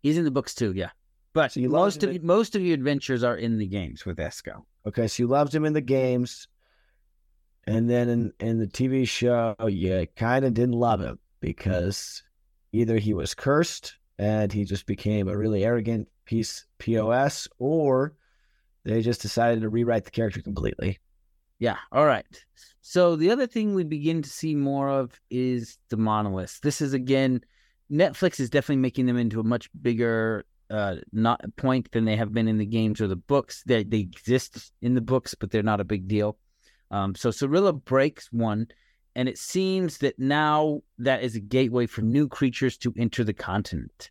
He's 0.00 0.18
in 0.18 0.24
the 0.24 0.30
books 0.30 0.54
too. 0.54 0.72
Yeah. 0.72 0.90
But 1.32 1.52
So 1.52 1.60
most 1.60 2.02
of 2.02 2.10
him 2.10 2.26
most 2.26 2.56
of 2.56 2.62
your 2.62 2.74
adventures 2.74 3.22
are 3.22 3.36
in 3.36 3.58
the 3.58 3.66
games 3.66 4.04
with 4.04 4.18
Eskel. 4.18 4.64
Okay, 4.86 5.06
so 5.06 5.22
you 5.22 5.26
loved 5.28 5.54
him 5.54 5.64
in 5.64 5.72
the 5.72 5.80
games, 5.80 6.48
and 7.66 7.88
then 7.88 8.08
in 8.08 8.32
in 8.40 8.58
the 8.58 8.66
TV 8.66 9.06
show, 9.06 9.54
you 9.68 10.06
kind 10.16 10.44
of 10.44 10.54
didn't 10.54 10.74
love 10.74 11.00
him 11.00 11.18
because 11.40 12.22
either 12.72 12.98
he 12.98 13.14
was 13.14 13.34
cursed 13.34 13.96
and 14.18 14.52
he 14.52 14.64
just 14.64 14.86
became 14.86 15.28
a 15.28 15.36
really 15.36 15.64
arrogant 15.64 16.08
piece 16.24 16.66
pos, 16.78 17.48
or 17.58 18.14
they 18.84 19.02
just 19.02 19.22
decided 19.22 19.60
to 19.60 19.68
rewrite 19.68 20.04
the 20.04 20.10
character 20.10 20.42
completely. 20.42 20.98
Yeah. 21.60 21.76
All 21.92 22.06
right. 22.06 22.26
So 22.80 23.14
the 23.14 23.30
other 23.30 23.46
thing 23.46 23.74
we 23.74 23.84
begin 23.84 24.22
to 24.22 24.28
see 24.28 24.56
more 24.56 24.88
of 24.88 25.20
is 25.30 25.78
the 25.90 25.96
monoliths. 25.96 26.58
This 26.60 26.80
is 26.80 26.92
again, 26.94 27.42
Netflix 27.92 28.40
is 28.40 28.50
definitely 28.50 28.80
making 28.80 29.06
them 29.06 29.16
into 29.16 29.38
a 29.38 29.44
much 29.44 29.70
bigger 29.80 30.44
uh 30.70 30.96
not 31.12 31.40
point 31.56 31.90
than 31.90 32.04
they 32.04 32.16
have 32.16 32.32
been 32.32 32.46
in 32.48 32.58
the 32.58 32.66
games 32.66 33.00
or 33.00 33.06
the 33.06 33.16
books. 33.16 33.62
They 33.66 33.84
they 33.84 33.98
exist 33.98 34.72
in 34.80 34.94
the 34.94 35.00
books, 35.00 35.34
but 35.34 35.50
they're 35.50 35.62
not 35.62 35.80
a 35.80 35.84
big 35.84 36.08
deal. 36.08 36.38
Um, 36.90 37.14
so 37.14 37.28
Cirilla 37.28 37.84
breaks 37.84 38.32
one, 38.32 38.66
and 39.14 39.28
it 39.28 39.38
seems 39.38 39.98
that 39.98 40.18
now 40.18 40.80
that 40.98 41.22
is 41.22 41.36
a 41.36 41.40
gateway 41.40 41.86
for 41.86 42.02
new 42.02 42.26
creatures 42.26 42.76
to 42.78 42.94
enter 42.96 43.22
the 43.22 43.32
continent. 43.32 44.10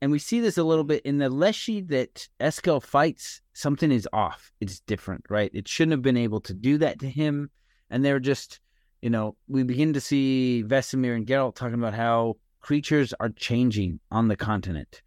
And 0.00 0.10
we 0.10 0.18
see 0.18 0.40
this 0.40 0.58
a 0.58 0.64
little 0.64 0.84
bit 0.84 1.04
in 1.04 1.18
the 1.18 1.30
Leshy 1.30 1.80
that 1.82 2.28
Eskel 2.38 2.82
fights. 2.82 3.40
Something 3.54 3.90
is 3.90 4.08
off. 4.12 4.52
It's 4.60 4.80
different, 4.80 5.24
right? 5.30 5.50
It 5.54 5.66
shouldn't 5.66 5.92
have 5.92 6.02
been 6.02 6.16
able 6.16 6.40
to 6.42 6.54
do 6.54 6.78
that 6.78 6.98
to 7.00 7.08
him. 7.08 7.50
And 7.88 8.04
they're 8.04 8.20
just, 8.20 8.60
you 9.00 9.08
know, 9.08 9.36
we 9.48 9.62
begin 9.62 9.94
to 9.94 10.00
see 10.00 10.64
Vesemir 10.66 11.16
and 11.16 11.26
Geralt 11.26 11.54
talking 11.54 11.74
about 11.74 11.94
how 11.94 12.36
creatures 12.60 13.14
are 13.20 13.30
changing 13.30 14.00
on 14.10 14.28
the 14.28 14.36
continent. 14.36 15.02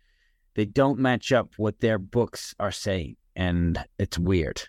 They 0.55 0.65
don't 0.65 0.99
match 0.99 1.31
up 1.31 1.53
what 1.57 1.79
their 1.79 1.99
books 1.99 2.55
are 2.59 2.71
saying, 2.71 3.17
and 3.35 3.83
it's 3.97 4.17
weird. 4.17 4.61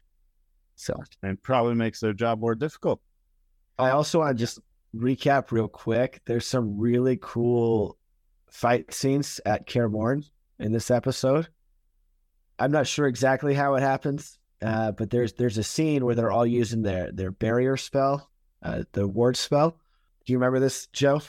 So 0.74 1.02
and 1.22 1.42
probably 1.42 1.74
makes 1.74 2.00
their 2.00 2.12
job 2.12 2.40
more 2.40 2.54
difficult. 2.54 3.00
I 3.78 3.90
also 3.90 4.18
want 4.18 4.36
to 4.36 4.40
just 4.42 4.60
recap 4.94 5.52
real 5.52 5.68
quick. 5.68 6.20
There's 6.26 6.46
some 6.46 6.78
really 6.78 7.18
cool 7.20 7.96
fight 8.50 8.92
scenes 8.92 9.40
at 9.46 9.66
Kaer 9.66 9.88
in 10.58 10.72
this 10.72 10.90
episode. 10.90 11.48
I'm 12.58 12.70
not 12.72 12.86
sure 12.86 13.06
exactly 13.06 13.54
how 13.54 13.74
it 13.74 13.80
happens, 13.80 14.38
uh, 14.62 14.92
but 14.92 15.10
there's 15.10 15.32
there's 15.34 15.58
a 15.58 15.62
scene 15.62 16.04
where 16.04 16.14
they're 16.14 16.30
all 16.30 16.46
using 16.46 16.82
their 16.82 17.10
their 17.10 17.30
barrier 17.30 17.76
spell, 17.76 18.30
uh, 18.62 18.84
the 18.92 19.08
ward 19.08 19.36
spell. 19.36 19.70
Do 20.26 20.32
you 20.32 20.38
remember 20.38 20.60
this, 20.60 20.86
Joe? 20.88 21.22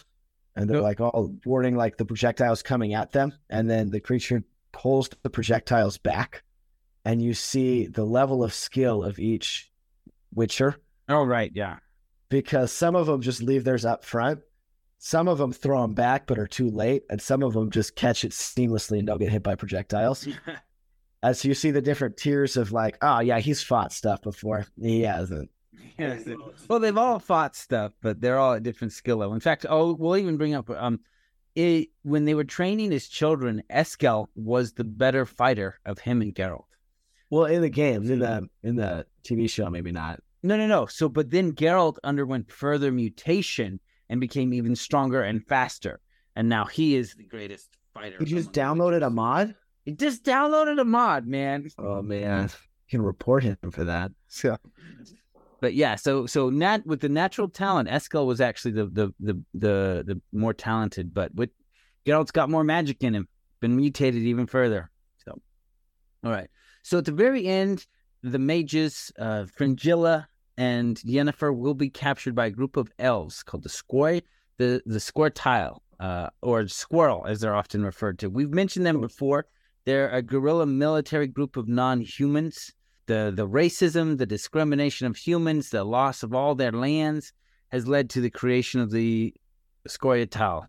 And 0.56 0.70
they're 0.70 0.78
Nope. 0.78 0.84
like 0.84 1.00
all 1.00 1.34
warding 1.46 1.78
like 1.78 1.96
the 1.96 2.04
projectiles 2.06 2.62
coming 2.62 2.94
at 2.94 3.14
them, 3.14 3.34
and 3.50 3.70
then 3.70 3.90
the 3.90 4.02
creature 4.02 4.44
pulls 4.74 5.10
the 5.24 5.30
projectiles 5.30 5.98
back, 5.98 6.44
and 7.06 7.22
you 7.22 7.34
see 7.34 7.88
the 7.88 8.04
level 8.04 8.44
of 8.44 8.54
skill 8.54 9.04
of 9.04 9.18
each 9.18 9.72
Witcher 10.34 10.76
Oh 11.08 11.24
right, 11.24 11.52
yeah. 11.56 11.78
because 12.30 12.72
some 12.74 12.96
of 12.96 13.06
them 13.08 13.22
just 13.22 13.42
leave 13.42 13.64
theirs 13.64 13.86
up 13.86 14.04
front. 14.04 14.42
Some 15.04 15.28
of 15.28 15.40
them 15.40 15.52
throw 15.52 15.82
them 15.82 15.96
back, 15.96 16.28
but 16.28 16.38
are 16.38 16.46
too 16.46 16.70
late, 16.70 17.06
and 17.10 17.20
some 17.20 17.42
of 17.42 17.54
them 17.54 17.72
just 17.72 17.96
catch 17.96 18.24
it 18.24 18.34
seamlessly 18.34 19.00
and 19.00 19.08
don't 19.08 19.18
get 19.18 19.32
hit 19.32 19.42
by 19.42 19.56
projectiles. 19.56 20.28
As 21.24 21.44
you 21.44 21.56
see 21.56 21.72
the 21.72 21.82
different 21.82 22.18
tiers 22.18 22.56
of 22.56 22.72
like, 22.72 23.00
oh 23.02 23.20
yeah, 23.20 23.40
he's 23.40 23.64
fought 23.64 23.92
stuff 23.92 24.22
before. 24.22 24.68
He 24.80 25.02
hasn't. 25.02 25.50
Yes. 25.98 26.28
Well, 26.68 26.80
they've 26.80 26.96
all 26.96 27.18
fought 27.18 27.56
stuff, 27.56 27.94
but 28.04 28.22
they're 28.22 28.38
all 28.38 28.54
at 28.54 28.62
different 28.62 28.94
skill 28.94 29.18
level. 29.18 29.34
In 29.34 29.40
fact, 29.40 29.66
oh, 29.68 29.96
we'll 29.96 30.18
even 30.18 30.38
bring 30.38 30.54
up 30.54 30.70
um, 30.70 31.00
it, 31.56 31.90
when 32.04 32.26
they 32.26 32.36
were 32.36 32.44
training 32.44 32.92
his 32.92 33.08
children, 33.08 33.64
Eskel 33.72 34.28
was 34.36 34.74
the 34.74 34.84
better 34.84 35.26
fighter 35.26 35.80
of 35.84 35.98
him 35.98 36.22
and 36.22 36.36
Geralt. 36.36 36.66
Well, 37.32 37.46
in 37.46 37.64
the 37.64 37.70
games, 37.70 38.12
in 38.12 38.20
the 38.20 38.48
in 38.62 38.76
the 38.76 39.08
TV 39.24 39.50
show, 39.50 39.68
maybe 39.72 39.92
not. 39.92 40.20
No, 40.44 40.58
no, 40.58 40.68
no. 40.68 40.86
So, 40.86 41.10
but 41.10 41.32
then 41.32 41.54
Geralt 41.54 41.98
underwent 42.04 42.52
further 42.52 42.92
mutation 42.92 43.80
and 44.12 44.19
became 44.19 44.54
even 44.54 44.76
stronger 44.76 45.24
and 45.24 45.43
faster, 45.47 46.02
and 46.36 46.50
now 46.50 46.65
he 46.65 46.95
is 46.95 47.15
the 47.15 47.24
greatest 47.24 47.78
fighter. 47.93 48.17
You 48.19 48.26
just 48.26 48.52
downloaded 48.52 49.04
a 49.04 49.10
mod. 49.10 49.56
He 49.86 49.93
just 49.93 50.24
downloaded 50.24 50.80
a 50.80 50.84
mod, 50.86 51.26
man. 51.26 51.69
Oh 51.80 52.02
man, 52.02 52.43
you 52.43 52.50
can 52.89 53.02
report 53.02 53.41
him 53.43 53.58
for 53.71 53.86
that. 53.86 54.12
So 54.28 54.58
But 55.62 55.74
yeah, 55.74 55.95
so 55.95 56.26
so 56.26 56.50
nat 56.50 56.86
with 56.86 57.00
the 57.00 57.10
natural 57.10 57.47
talent, 57.47 57.88
Eskel 57.89 58.28
was 58.28 58.41
actually 58.41 58.74
the 58.74 58.86
the 58.88 59.13
the 59.19 59.34
the, 59.54 60.04
the 60.06 60.21
more 60.34 60.54
talented, 60.54 61.13
but 61.13 61.34
with 61.34 61.50
Geralt's 62.06 62.32
got 62.32 62.50
more 62.50 62.65
magic 62.65 63.02
in 63.04 63.15
him, 63.15 63.30
been 63.62 63.78
mutated 63.78 64.24
even 64.24 64.45
further. 64.45 64.91
So, 65.26 65.39
all 66.26 66.32
right. 66.32 66.50
So 66.84 66.97
at 66.97 67.06
the 67.06 67.12
very 67.12 67.45
end, 67.45 67.86
the 68.24 68.39
mages, 68.39 69.12
uh, 69.17 69.45
Fringilla 69.45 70.28
and 70.62 70.97
Yennefer 70.97 71.56
will 71.56 71.74
be 71.74 71.89
captured 71.89 72.36
by 72.36 72.45
a 72.45 72.52
group 72.52 72.78
of 72.78 72.91
elves 73.00 73.41
called 73.41 73.63
the 73.63 73.69
Squoy, 73.69 74.21
the 74.58 74.82
the 74.86 75.00
Squirtile, 75.00 75.80
uh, 76.00 76.30
or 76.41 76.67
Squirrel, 76.67 77.26
as 77.28 77.39
they're 77.39 77.56
often 77.56 77.84
referred 77.84 78.19
to. 78.19 78.30
We've 78.30 78.54
mentioned 78.62 78.86
them 78.86 79.02
before. 79.02 79.47
They're 79.86 80.10
a 80.10 80.21
guerrilla 80.21 80.67
military 80.67 81.28
group 81.28 81.58
of 81.58 81.67
non-humans 81.67 82.74
the 83.12 83.34
the 83.36 83.47
racism, 83.47 84.17
the 84.17 84.26
discrimination 84.26 85.08
of 85.08 85.17
humans, 85.17 85.69
the 85.69 85.84
loss 85.84 86.24
of 86.24 86.34
all 86.34 86.56
their 86.56 86.71
lands 86.71 87.34
has 87.69 87.88
led 87.88 88.10
to 88.12 88.21
the 88.21 88.30
creation 88.30 88.80
of 88.82 88.91
the 88.91 89.34
Scoia'tael. 89.88 90.67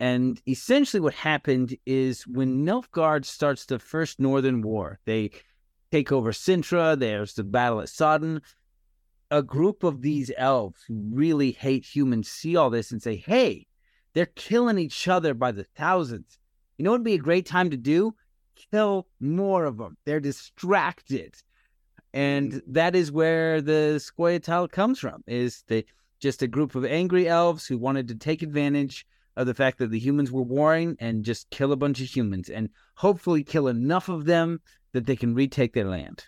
And 0.00 0.40
essentially, 0.48 1.00
what 1.00 1.14
happened 1.14 1.76
is 1.84 2.26
when 2.26 2.64
Nilfgaard 2.66 3.24
starts 3.24 3.66
the 3.66 3.78
first 3.78 4.20
Northern 4.20 4.62
War, 4.62 4.98
they 5.04 5.30
take 5.90 6.12
over 6.12 6.32
Cintra. 6.32 6.98
There's 6.98 7.34
the 7.34 7.44
battle 7.44 7.80
at 7.80 7.88
Sodden. 7.88 8.40
A 9.32 9.42
group 9.42 9.82
of 9.82 10.02
these 10.02 10.30
elves 10.36 10.82
who 10.86 11.02
really 11.10 11.52
hate 11.52 11.84
humans 11.84 12.30
see 12.30 12.54
all 12.54 12.70
this 12.70 12.92
and 12.92 13.02
say, 13.02 13.16
"Hey, 13.16 13.66
they're 14.12 14.26
killing 14.26 14.78
each 14.78 15.08
other 15.08 15.34
by 15.34 15.52
the 15.52 15.64
thousands. 15.64 16.38
You 16.76 16.84
know 16.84 16.90
what 16.90 17.00
would 17.00 17.04
be 17.04 17.14
a 17.14 17.18
great 17.18 17.46
time 17.46 17.70
to 17.70 17.76
do? 17.76 18.14
Kill 18.70 19.08
more 19.18 19.64
of 19.64 19.78
them. 19.78 19.96
They're 20.04 20.20
distracted." 20.20 21.34
and 22.12 22.52
mm-hmm. 22.52 22.72
that 22.72 22.94
is 22.94 23.10
where 23.10 23.60
the 23.60 23.98
Scoia'tael 23.98 24.70
comes 24.70 24.98
from. 24.98 25.22
Is 25.26 25.64
the 25.68 25.84
just 26.20 26.42
a 26.42 26.46
group 26.46 26.74
of 26.74 26.84
angry 26.84 27.28
elves 27.28 27.66
who 27.66 27.78
wanted 27.78 28.08
to 28.08 28.14
take 28.14 28.42
advantage 28.42 29.06
of 29.36 29.46
the 29.46 29.54
fact 29.54 29.78
that 29.78 29.90
the 29.90 29.98
humans 29.98 30.30
were 30.30 30.42
warring 30.42 30.96
and 31.00 31.24
just 31.24 31.50
kill 31.50 31.72
a 31.72 31.76
bunch 31.76 32.00
of 32.00 32.06
humans 32.06 32.48
and 32.48 32.68
hopefully 32.96 33.42
kill 33.42 33.66
enough 33.66 34.08
of 34.08 34.24
them 34.24 34.60
that 34.92 35.06
they 35.06 35.16
can 35.16 35.34
retake 35.34 35.72
their 35.72 35.88
land. 35.88 36.26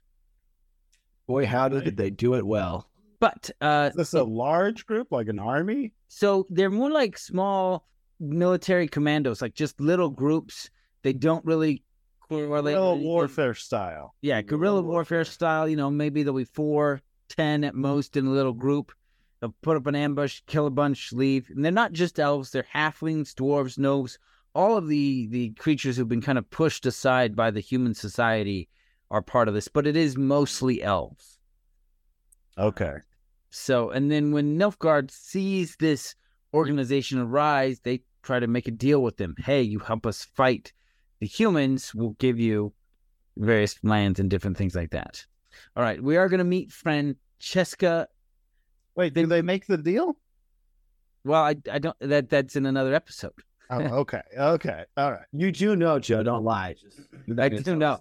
Boy, 1.27 1.47
how 1.47 1.69
did 1.69 1.97
they 1.97 2.11
do 2.11 2.35
it 2.35 2.47
well? 2.47 2.89
But 3.21 3.51
uh, 3.61 3.91
Is 3.91 3.97
this 3.97 4.15
a 4.15 4.25
large 4.25 4.87
group, 4.87 5.13
like 5.13 5.29
an 5.29 5.39
army? 5.39 5.93
so 6.09 6.47
they're 6.51 6.71
more 6.71 6.91
like 6.91 7.19
small 7.19 7.87
military 8.21 8.89
commandos, 8.89 9.43
like 9.43 9.55
just 9.55 9.81
little 9.81 10.11
groups. 10.11 10.71
They 11.03 11.13
don't 11.13 11.45
really 11.45 11.83
correlate. 12.21 12.75
Guerrilla 12.75 12.97
warfare 12.97 13.55
style. 13.55 14.15
Yeah, 14.23 14.41
guerrilla 14.43 14.83
warfare 14.83 15.25
style. 15.25 15.69
You 15.69 15.77
know, 15.77 15.91
maybe 15.91 16.23
there'll 16.23 16.39
be 16.39 16.45
four, 16.45 17.03
ten 17.29 17.65
at 17.65 17.75
most 17.75 18.17
in 18.17 18.27
a 18.27 18.31
little 18.31 18.53
group. 18.53 18.93
They'll 19.41 19.55
put 19.63 19.77
up 19.77 19.87
an 19.87 19.95
ambush, 19.97 20.41
kill 20.47 20.67
a 20.67 20.71
bunch, 20.71 21.13
leave. 21.13 21.51
And 21.51 21.65
they're 21.65 21.73
not 21.73 21.93
just 21.93 22.19
elves; 22.19 22.51
they're 22.51 22.67
halflings, 22.75 23.35
dwarves, 23.35 23.79
gnomes. 23.79 24.19
All 24.55 24.77
of 24.77 24.89
the 24.89 25.27
the 25.27 25.51
creatures 25.51 25.97
who've 25.97 26.09
been 26.09 26.23
kind 26.23 26.39
of 26.39 26.49
pushed 26.51 26.87
aside 26.87 27.35
by 27.37 27.51
the 27.51 27.61
human 27.61 27.95
society 27.95 28.69
are 29.11 29.21
part 29.23 29.49
of 29.49 29.55
this, 29.55 29.69
but 29.69 29.87
it 29.87 29.97
is 29.97 30.17
mostly 30.17 30.83
elves. 30.83 31.34
Okay. 32.59 32.97
So, 33.51 33.91
and 33.91 34.11
then 34.11 34.33
when 34.33 34.59
Nilfgaard 34.59 35.11
sees 35.11 35.77
this 35.77 36.15
organization 36.53 37.19
arise, 37.19 37.81
they 37.81 38.03
try 38.23 38.41
to 38.41 38.47
make 38.47 38.69
a 38.69 38.73
deal 38.73 39.03
with 39.03 39.17
them. 39.17 39.35
Hey, 39.39 39.63
you 39.63 39.79
help 39.79 40.07
us 40.07 40.25
fight 40.25 40.73
the 41.21 41.27
humans, 41.27 41.95
we'll 41.95 42.17
give 42.19 42.39
you 42.39 42.73
various 43.37 43.77
lands 43.83 44.21
and 44.21 44.29
different 44.29 44.57
things 44.57 44.75
like 44.75 44.91
that. 44.91 45.25
All 45.77 45.83
right, 45.83 46.03
we 46.03 46.17
are 46.17 46.29
going 46.29 46.39
to 46.39 46.45
meet 46.45 46.71
Francesca. 46.71 48.09
Wait, 48.97 49.15
do 49.15 49.27
they 49.27 49.43
make 49.43 49.67
the 49.67 49.79
deal? 49.79 50.17
Well, 51.25 51.43
I, 51.43 51.57
I 51.73 51.79
don't 51.79 51.97
that 52.01 52.29
that's 52.29 52.57
in 52.57 52.67
another 52.67 52.95
episode. 52.95 53.33
Oh, 53.71 53.81
okay. 53.81 54.21
Okay. 54.37 54.85
All 54.99 55.13
right. 55.13 55.25
You 55.33 55.51
do 55.51 55.75
know, 55.75 55.99
Joe. 55.99 56.23
Don't 56.23 56.45
lie. 56.45 56.75
Just, 56.75 57.01
I 57.39 57.49
do 57.49 57.77
know. 57.77 57.99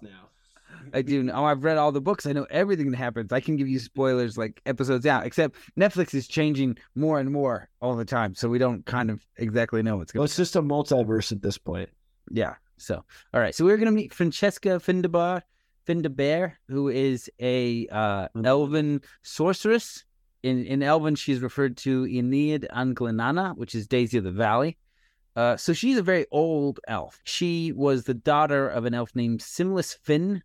I 0.92 1.02
do 1.02 1.22
know. 1.22 1.32
Oh, 1.34 1.44
I've 1.44 1.64
read 1.64 1.78
all 1.78 1.92
the 1.92 2.00
books. 2.00 2.26
I 2.26 2.32
know 2.32 2.46
everything 2.50 2.90
that 2.90 2.96
happens. 2.96 3.32
I 3.32 3.40
can 3.40 3.56
give 3.56 3.68
you 3.68 3.78
spoilers 3.78 4.36
like 4.36 4.60
episodes 4.66 5.06
out. 5.06 5.26
Except 5.26 5.56
Netflix 5.78 6.14
is 6.14 6.28
changing 6.28 6.76
more 6.94 7.20
and 7.20 7.30
more 7.30 7.68
all 7.80 7.96
the 7.96 8.04
time, 8.04 8.34
so 8.34 8.48
we 8.48 8.58
don't 8.58 8.84
kind 8.86 9.10
of 9.10 9.26
exactly 9.36 9.82
know 9.82 9.96
what's 9.96 10.12
going. 10.12 10.20
Well, 10.20 10.24
it's 10.24 10.36
just 10.36 10.56
a 10.56 10.62
multiverse 10.62 11.32
at 11.32 11.42
this 11.42 11.58
point. 11.58 11.88
Yeah. 12.30 12.54
So, 12.76 13.04
all 13.32 13.40
right. 13.40 13.54
So 13.54 13.64
we're 13.64 13.76
going 13.76 13.86
to 13.86 13.92
meet 13.92 14.12
Francesca 14.12 14.80
Findabar, 14.80 15.42
Findabair, 15.86 16.54
who 16.68 16.88
is 16.88 17.30
a 17.40 17.86
uh, 17.88 18.28
elven 18.44 19.00
sorceress. 19.22 20.04
In 20.42 20.64
in 20.66 20.82
Elven, 20.82 21.14
she's 21.14 21.40
referred 21.40 21.78
to 21.78 22.06
Enid 22.06 22.66
an 22.70 22.92
Gleanna, 22.92 23.54
which 23.56 23.74
is 23.74 23.86
Daisy 23.86 24.18
of 24.18 24.24
the 24.24 24.30
Valley. 24.30 24.76
Uh, 25.36 25.56
so 25.56 25.72
she's 25.72 25.98
a 25.98 26.02
very 26.02 26.26
old 26.30 26.80
elf. 26.86 27.20
She 27.24 27.72
was 27.72 28.04
the 28.04 28.14
daughter 28.14 28.68
of 28.68 28.84
an 28.84 28.94
elf 28.94 29.14
named 29.14 29.42
Simlis 29.42 29.94
Finn, 29.94 30.42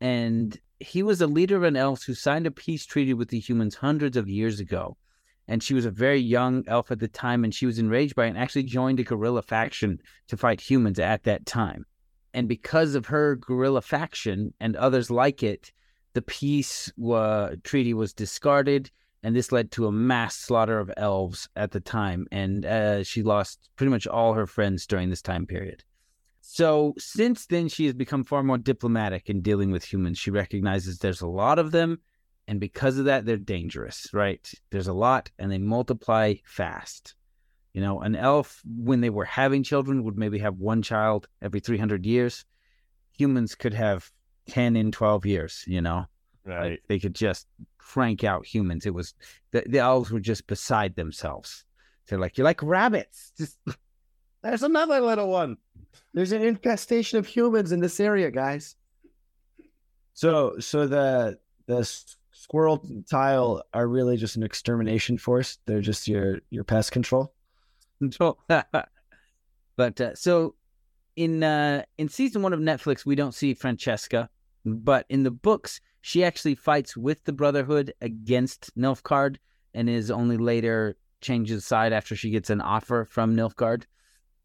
and 0.00 0.58
he 0.78 1.02
was 1.02 1.20
a 1.20 1.26
leader 1.26 1.56
of 1.56 1.62
an 1.62 1.76
elf 1.76 2.04
who 2.04 2.14
signed 2.14 2.46
a 2.46 2.50
peace 2.50 2.86
treaty 2.86 3.12
with 3.12 3.28
the 3.28 3.38
humans 3.38 3.74
hundreds 3.74 4.16
of 4.16 4.28
years 4.28 4.60
ago. 4.60 4.96
And 5.46 5.62
she 5.62 5.74
was 5.74 5.84
a 5.84 5.90
very 5.90 6.20
young 6.20 6.64
elf 6.68 6.90
at 6.90 7.00
the 7.00 7.08
time, 7.08 7.44
and 7.44 7.54
she 7.54 7.66
was 7.66 7.78
enraged 7.78 8.14
by 8.14 8.26
it 8.26 8.30
and 8.30 8.38
actually 8.38 8.62
joined 8.62 9.00
a 9.00 9.04
guerrilla 9.04 9.42
faction 9.42 10.00
to 10.28 10.36
fight 10.36 10.60
humans 10.60 10.98
at 10.98 11.24
that 11.24 11.44
time. 11.44 11.84
And 12.32 12.48
because 12.48 12.94
of 12.94 13.06
her 13.06 13.36
guerrilla 13.36 13.82
faction 13.82 14.54
and 14.60 14.76
others 14.76 15.10
like 15.10 15.42
it, 15.42 15.72
the 16.14 16.22
peace 16.22 16.92
treaty 17.64 17.94
was 17.94 18.12
discarded, 18.12 18.90
and 19.22 19.34
this 19.34 19.52
led 19.52 19.70
to 19.72 19.86
a 19.86 19.92
mass 19.92 20.36
slaughter 20.36 20.78
of 20.78 20.90
elves 20.96 21.48
at 21.56 21.72
the 21.72 21.80
time. 21.80 22.26
And 22.30 22.64
uh, 22.64 23.02
she 23.02 23.22
lost 23.22 23.68
pretty 23.76 23.90
much 23.90 24.06
all 24.06 24.34
her 24.34 24.46
friends 24.46 24.86
during 24.86 25.10
this 25.10 25.22
time 25.22 25.46
period. 25.46 25.84
So 26.52 26.94
since 26.98 27.46
then, 27.46 27.68
she 27.68 27.86
has 27.86 27.94
become 27.94 28.24
far 28.24 28.42
more 28.42 28.58
diplomatic 28.58 29.30
in 29.30 29.40
dealing 29.40 29.70
with 29.70 29.84
humans. 29.84 30.18
She 30.18 30.32
recognizes 30.32 30.98
there's 30.98 31.20
a 31.20 31.28
lot 31.28 31.60
of 31.60 31.70
them, 31.70 32.00
and 32.48 32.58
because 32.58 32.98
of 32.98 33.04
that, 33.04 33.24
they're 33.24 33.36
dangerous. 33.36 34.08
Right? 34.12 34.52
There's 34.70 34.88
a 34.88 34.92
lot, 34.92 35.30
and 35.38 35.52
they 35.52 35.58
multiply 35.58 36.34
fast. 36.44 37.14
You 37.72 37.80
know, 37.80 38.00
an 38.00 38.16
elf, 38.16 38.62
when 38.66 39.00
they 39.00 39.10
were 39.10 39.24
having 39.24 39.62
children, 39.62 40.02
would 40.02 40.18
maybe 40.18 40.40
have 40.40 40.56
one 40.56 40.82
child 40.82 41.28
every 41.40 41.60
300 41.60 42.04
years. 42.04 42.44
Humans 43.16 43.54
could 43.54 43.74
have 43.74 44.10
10 44.48 44.74
in 44.74 44.90
12 44.90 45.26
years, 45.26 45.62
you 45.68 45.80
know? 45.80 46.06
Right. 46.44 46.70
Like, 46.70 46.82
they 46.88 46.98
could 46.98 47.14
just 47.14 47.46
crank 47.78 48.24
out 48.24 48.44
humans. 48.44 48.86
It 48.86 48.94
was, 48.94 49.14
the, 49.52 49.62
the 49.68 49.78
elves 49.78 50.10
were 50.10 50.18
just 50.18 50.48
beside 50.48 50.96
themselves. 50.96 51.64
They're 52.08 52.18
like, 52.18 52.36
you're 52.36 52.44
like 52.44 52.60
rabbits. 52.60 53.30
Just, 53.38 53.56
There's 54.42 54.62
another 54.62 55.00
little 55.00 55.28
one. 55.28 55.58
There's 56.14 56.32
an 56.32 56.42
infestation 56.42 57.18
of 57.18 57.26
humans 57.26 57.72
in 57.72 57.80
this 57.80 58.00
area, 58.00 58.30
guys. 58.30 58.76
So, 60.14 60.58
so 60.58 60.86
the 60.86 61.38
the 61.66 61.88
squirrel 62.32 62.84
tile 63.08 63.62
are 63.74 63.86
really 63.86 64.16
just 64.16 64.36
an 64.36 64.42
extermination 64.42 65.18
force. 65.18 65.58
They're 65.66 65.80
just 65.80 66.08
your 66.08 66.40
your 66.50 66.64
pest 66.64 66.92
control. 66.92 67.32
So, 68.10 68.38
but 69.76 70.00
uh, 70.00 70.14
so 70.14 70.54
in 71.16 71.42
uh, 71.42 71.82
in 71.98 72.08
season 72.08 72.42
one 72.42 72.52
of 72.52 72.60
Netflix, 72.60 73.04
we 73.04 73.14
don't 73.14 73.34
see 73.34 73.54
Francesca, 73.54 74.30
but 74.64 75.06
in 75.08 75.22
the 75.22 75.30
books, 75.30 75.80
she 76.00 76.24
actually 76.24 76.54
fights 76.54 76.96
with 76.96 77.22
the 77.24 77.32
Brotherhood 77.32 77.92
against 78.00 78.76
Nilfgaard, 78.76 79.36
and 79.74 79.88
is 79.88 80.10
only 80.10 80.38
later 80.38 80.96
changes 81.20 81.66
side 81.66 81.92
after 81.92 82.16
she 82.16 82.30
gets 82.30 82.48
an 82.48 82.62
offer 82.62 83.04
from 83.04 83.36
Nilfgaard 83.36 83.84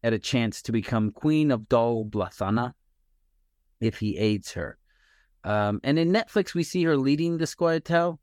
at 0.02 0.12
a 0.12 0.18
chance 0.18 0.62
to 0.62 0.72
become 0.72 1.10
Queen 1.10 1.50
of 1.50 1.68
Dol 1.68 2.04
Blathana 2.04 2.74
if 3.80 3.98
he 3.98 4.16
aids 4.16 4.52
her. 4.52 4.78
Um, 5.44 5.80
and 5.84 5.98
in 5.98 6.12
Netflix, 6.12 6.54
we 6.54 6.62
see 6.62 6.82
her 6.84 6.96
leading 6.96 7.38
the 7.38 7.44
Squirtel, 7.44 8.18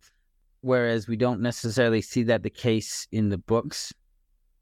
whereas 0.62 1.08
we 1.08 1.16
don't 1.16 1.42
necessarily 1.42 2.02
see 2.02 2.24
that 2.24 2.44
the 2.44 2.50
case 2.50 3.08
in 3.12 3.30
the 3.30 3.38
books 3.38 3.94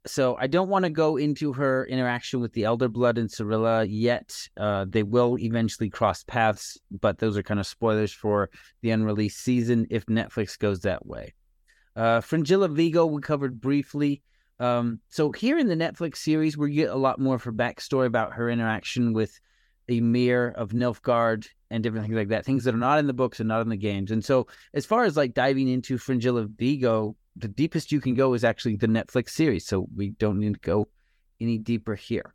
so 0.06 0.36
I 0.36 0.46
don't 0.48 0.68
want 0.68 0.84
to 0.84 0.90
go 0.90 1.16
into 1.16 1.52
her 1.52 1.86
interaction 1.86 2.40
with 2.40 2.52
the 2.54 2.64
Elder 2.64 2.88
Blood 2.88 3.18
and 3.18 3.28
Cirilla 3.28 3.86
yet. 3.88 4.48
Uh, 4.56 4.84
they 4.88 5.02
will 5.02 5.38
eventually 5.38 5.90
cross 5.90 6.24
paths, 6.24 6.78
but 7.00 7.18
those 7.18 7.36
are 7.36 7.42
kind 7.42 7.60
of 7.60 7.66
spoilers 7.66 8.12
for 8.12 8.50
the 8.80 8.90
unreleased 8.90 9.40
season 9.40 9.86
if 9.90 10.06
Netflix 10.06 10.58
goes 10.58 10.80
that 10.80 11.06
way. 11.06 11.34
Uh, 11.94 12.20
Fringilla 12.20 12.68
Vigo 12.68 13.06
we 13.06 13.20
covered 13.22 13.60
briefly. 13.60 14.22
Um, 14.60 15.00
so 15.08 15.32
here 15.32 15.58
in 15.58 15.68
the 15.68 15.74
Netflix 15.74 16.18
series, 16.18 16.56
we 16.56 16.72
get 16.72 16.90
a 16.90 16.96
lot 16.96 17.18
more 17.18 17.34
of 17.34 17.42
her 17.44 17.52
backstory 17.52 18.06
about 18.06 18.34
her 18.34 18.48
interaction 18.48 19.12
with 19.12 19.38
Emhyr 19.88 20.54
of 20.54 20.70
Nilfgaard 20.70 21.48
and 21.70 21.82
different 21.82 22.06
things 22.06 22.16
like 22.16 22.28
that. 22.28 22.44
Things 22.44 22.64
that 22.64 22.74
are 22.74 22.78
not 22.78 22.98
in 22.98 23.06
the 23.06 23.12
books 23.12 23.40
and 23.40 23.48
not 23.48 23.62
in 23.62 23.68
the 23.68 23.76
games. 23.76 24.10
And 24.10 24.24
so 24.24 24.46
as 24.74 24.86
far 24.86 25.04
as 25.04 25.16
like 25.16 25.34
diving 25.34 25.68
into 25.68 25.98
Fringilla 25.98 26.46
Vigo, 26.46 27.16
the 27.34 27.48
deepest 27.48 27.90
you 27.90 28.00
can 28.00 28.14
go 28.14 28.34
is 28.34 28.44
actually 28.44 28.76
the 28.76 28.86
Netflix 28.86 29.30
series. 29.30 29.66
So 29.66 29.86
we 29.96 30.10
don't 30.10 30.38
need 30.38 30.54
to 30.54 30.60
go 30.60 30.88
any 31.40 31.58
deeper 31.58 31.94
here. 31.94 32.34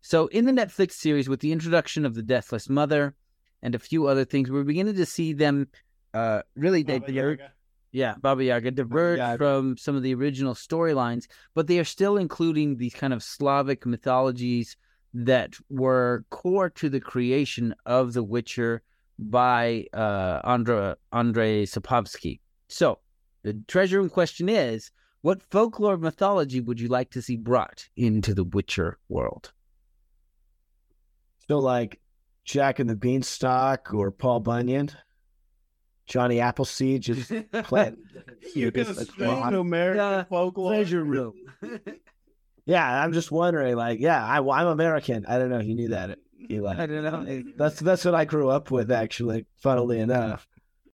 So 0.00 0.26
in 0.28 0.44
the 0.44 0.52
Netflix 0.52 0.92
series, 0.92 1.28
with 1.28 1.40
the 1.40 1.50
introduction 1.50 2.04
of 2.04 2.14
the 2.14 2.22
Deathless 2.22 2.68
Mother 2.68 3.14
and 3.62 3.74
a 3.74 3.78
few 3.78 4.06
other 4.06 4.26
things, 4.26 4.50
we're 4.50 4.62
beginning 4.62 4.96
to 4.96 5.06
see 5.06 5.32
them 5.32 5.68
uh, 6.12 6.42
really 6.54 6.84
diverge. 6.84 7.40
Yeah, 7.94 8.16
Baba 8.20 8.42
Yaga 8.42 8.72
diverge 8.72 9.18
Yaga. 9.18 9.38
from 9.38 9.76
some 9.76 9.94
of 9.94 10.02
the 10.02 10.14
original 10.14 10.54
storylines, 10.54 11.28
but 11.54 11.68
they 11.68 11.78
are 11.78 11.84
still 11.84 12.16
including 12.16 12.76
these 12.76 12.92
kind 12.92 13.12
of 13.12 13.22
Slavic 13.22 13.86
mythologies 13.86 14.76
that 15.14 15.54
were 15.70 16.24
core 16.30 16.70
to 16.70 16.88
the 16.88 16.98
creation 16.98 17.72
of 17.86 18.12
The 18.12 18.24
Witcher 18.24 18.82
by 19.16 19.86
uh, 19.92 20.40
Andra, 20.42 20.96
Andrei 21.12 21.66
Sapkowski. 21.66 22.40
So 22.66 22.98
the 23.44 23.62
treasure 23.68 24.00
in 24.00 24.10
question 24.10 24.48
is 24.48 24.90
what 25.20 25.40
folklore 25.40 25.96
mythology 25.96 26.60
would 26.60 26.80
you 26.80 26.88
like 26.88 27.10
to 27.12 27.22
see 27.22 27.36
brought 27.36 27.88
into 27.96 28.34
the 28.34 28.42
Witcher 28.42 28.98
world? 29.08 29.52
So, 31.46 31.60
like 31.60 32.00
Jack 32.44 32.80
and 32.80 32.90
the 32.90 32.96
Beanstalk 32.96 33.94
or 33.94 34.10
Paul 34.10 34.40
Bunyan, 34.40 34.90
Johnny 36.06 36.40
Appleseed, 36.40 37.02
just 37.02 37.32
plant. 37.64 37.98
You 38.54 38.62
You're 38.62 38.70
can 38.72 38.84
just 38.84 39.10
string 39.10 39.40
like, 39.40 39.54
American 39.54 39.96
Yeah, 39.96 40.24
folklore. 40.24 40.72
Treasure 40.74 41.02
room. 41.02 41.34
Yeah, 42.66 43.02
I'm 43.02 43.12
just 43.12 43.30
wondering. 43.30 43.76
Like, 43.76 44.00
yeah, 44.00 44.24
I, 44.24 44.38
I'm 44.38 44.66
American. 44.68 45.26
I 45.26 45.38
don't 45.38 45.50
know. 45.50 45.58
if 45.58 45.66
You 45.66 45.74
knew 45.74 45.88
that, 45.88 46.18
Eli. 46.50 46.82
I 46.82 46.86
don't 46.86 47.02
know. 47.02 47.42
That's 47.56 47.78
that's 47.80 48.04
what 48.06 48.14
I 48.14 48.24
grew 48.24 48.48
up 48.48 48.70
with, 48.70 48.90
actually. 48.90 49.44
Funnily 49.58 50.00
enough. 50.00 50.46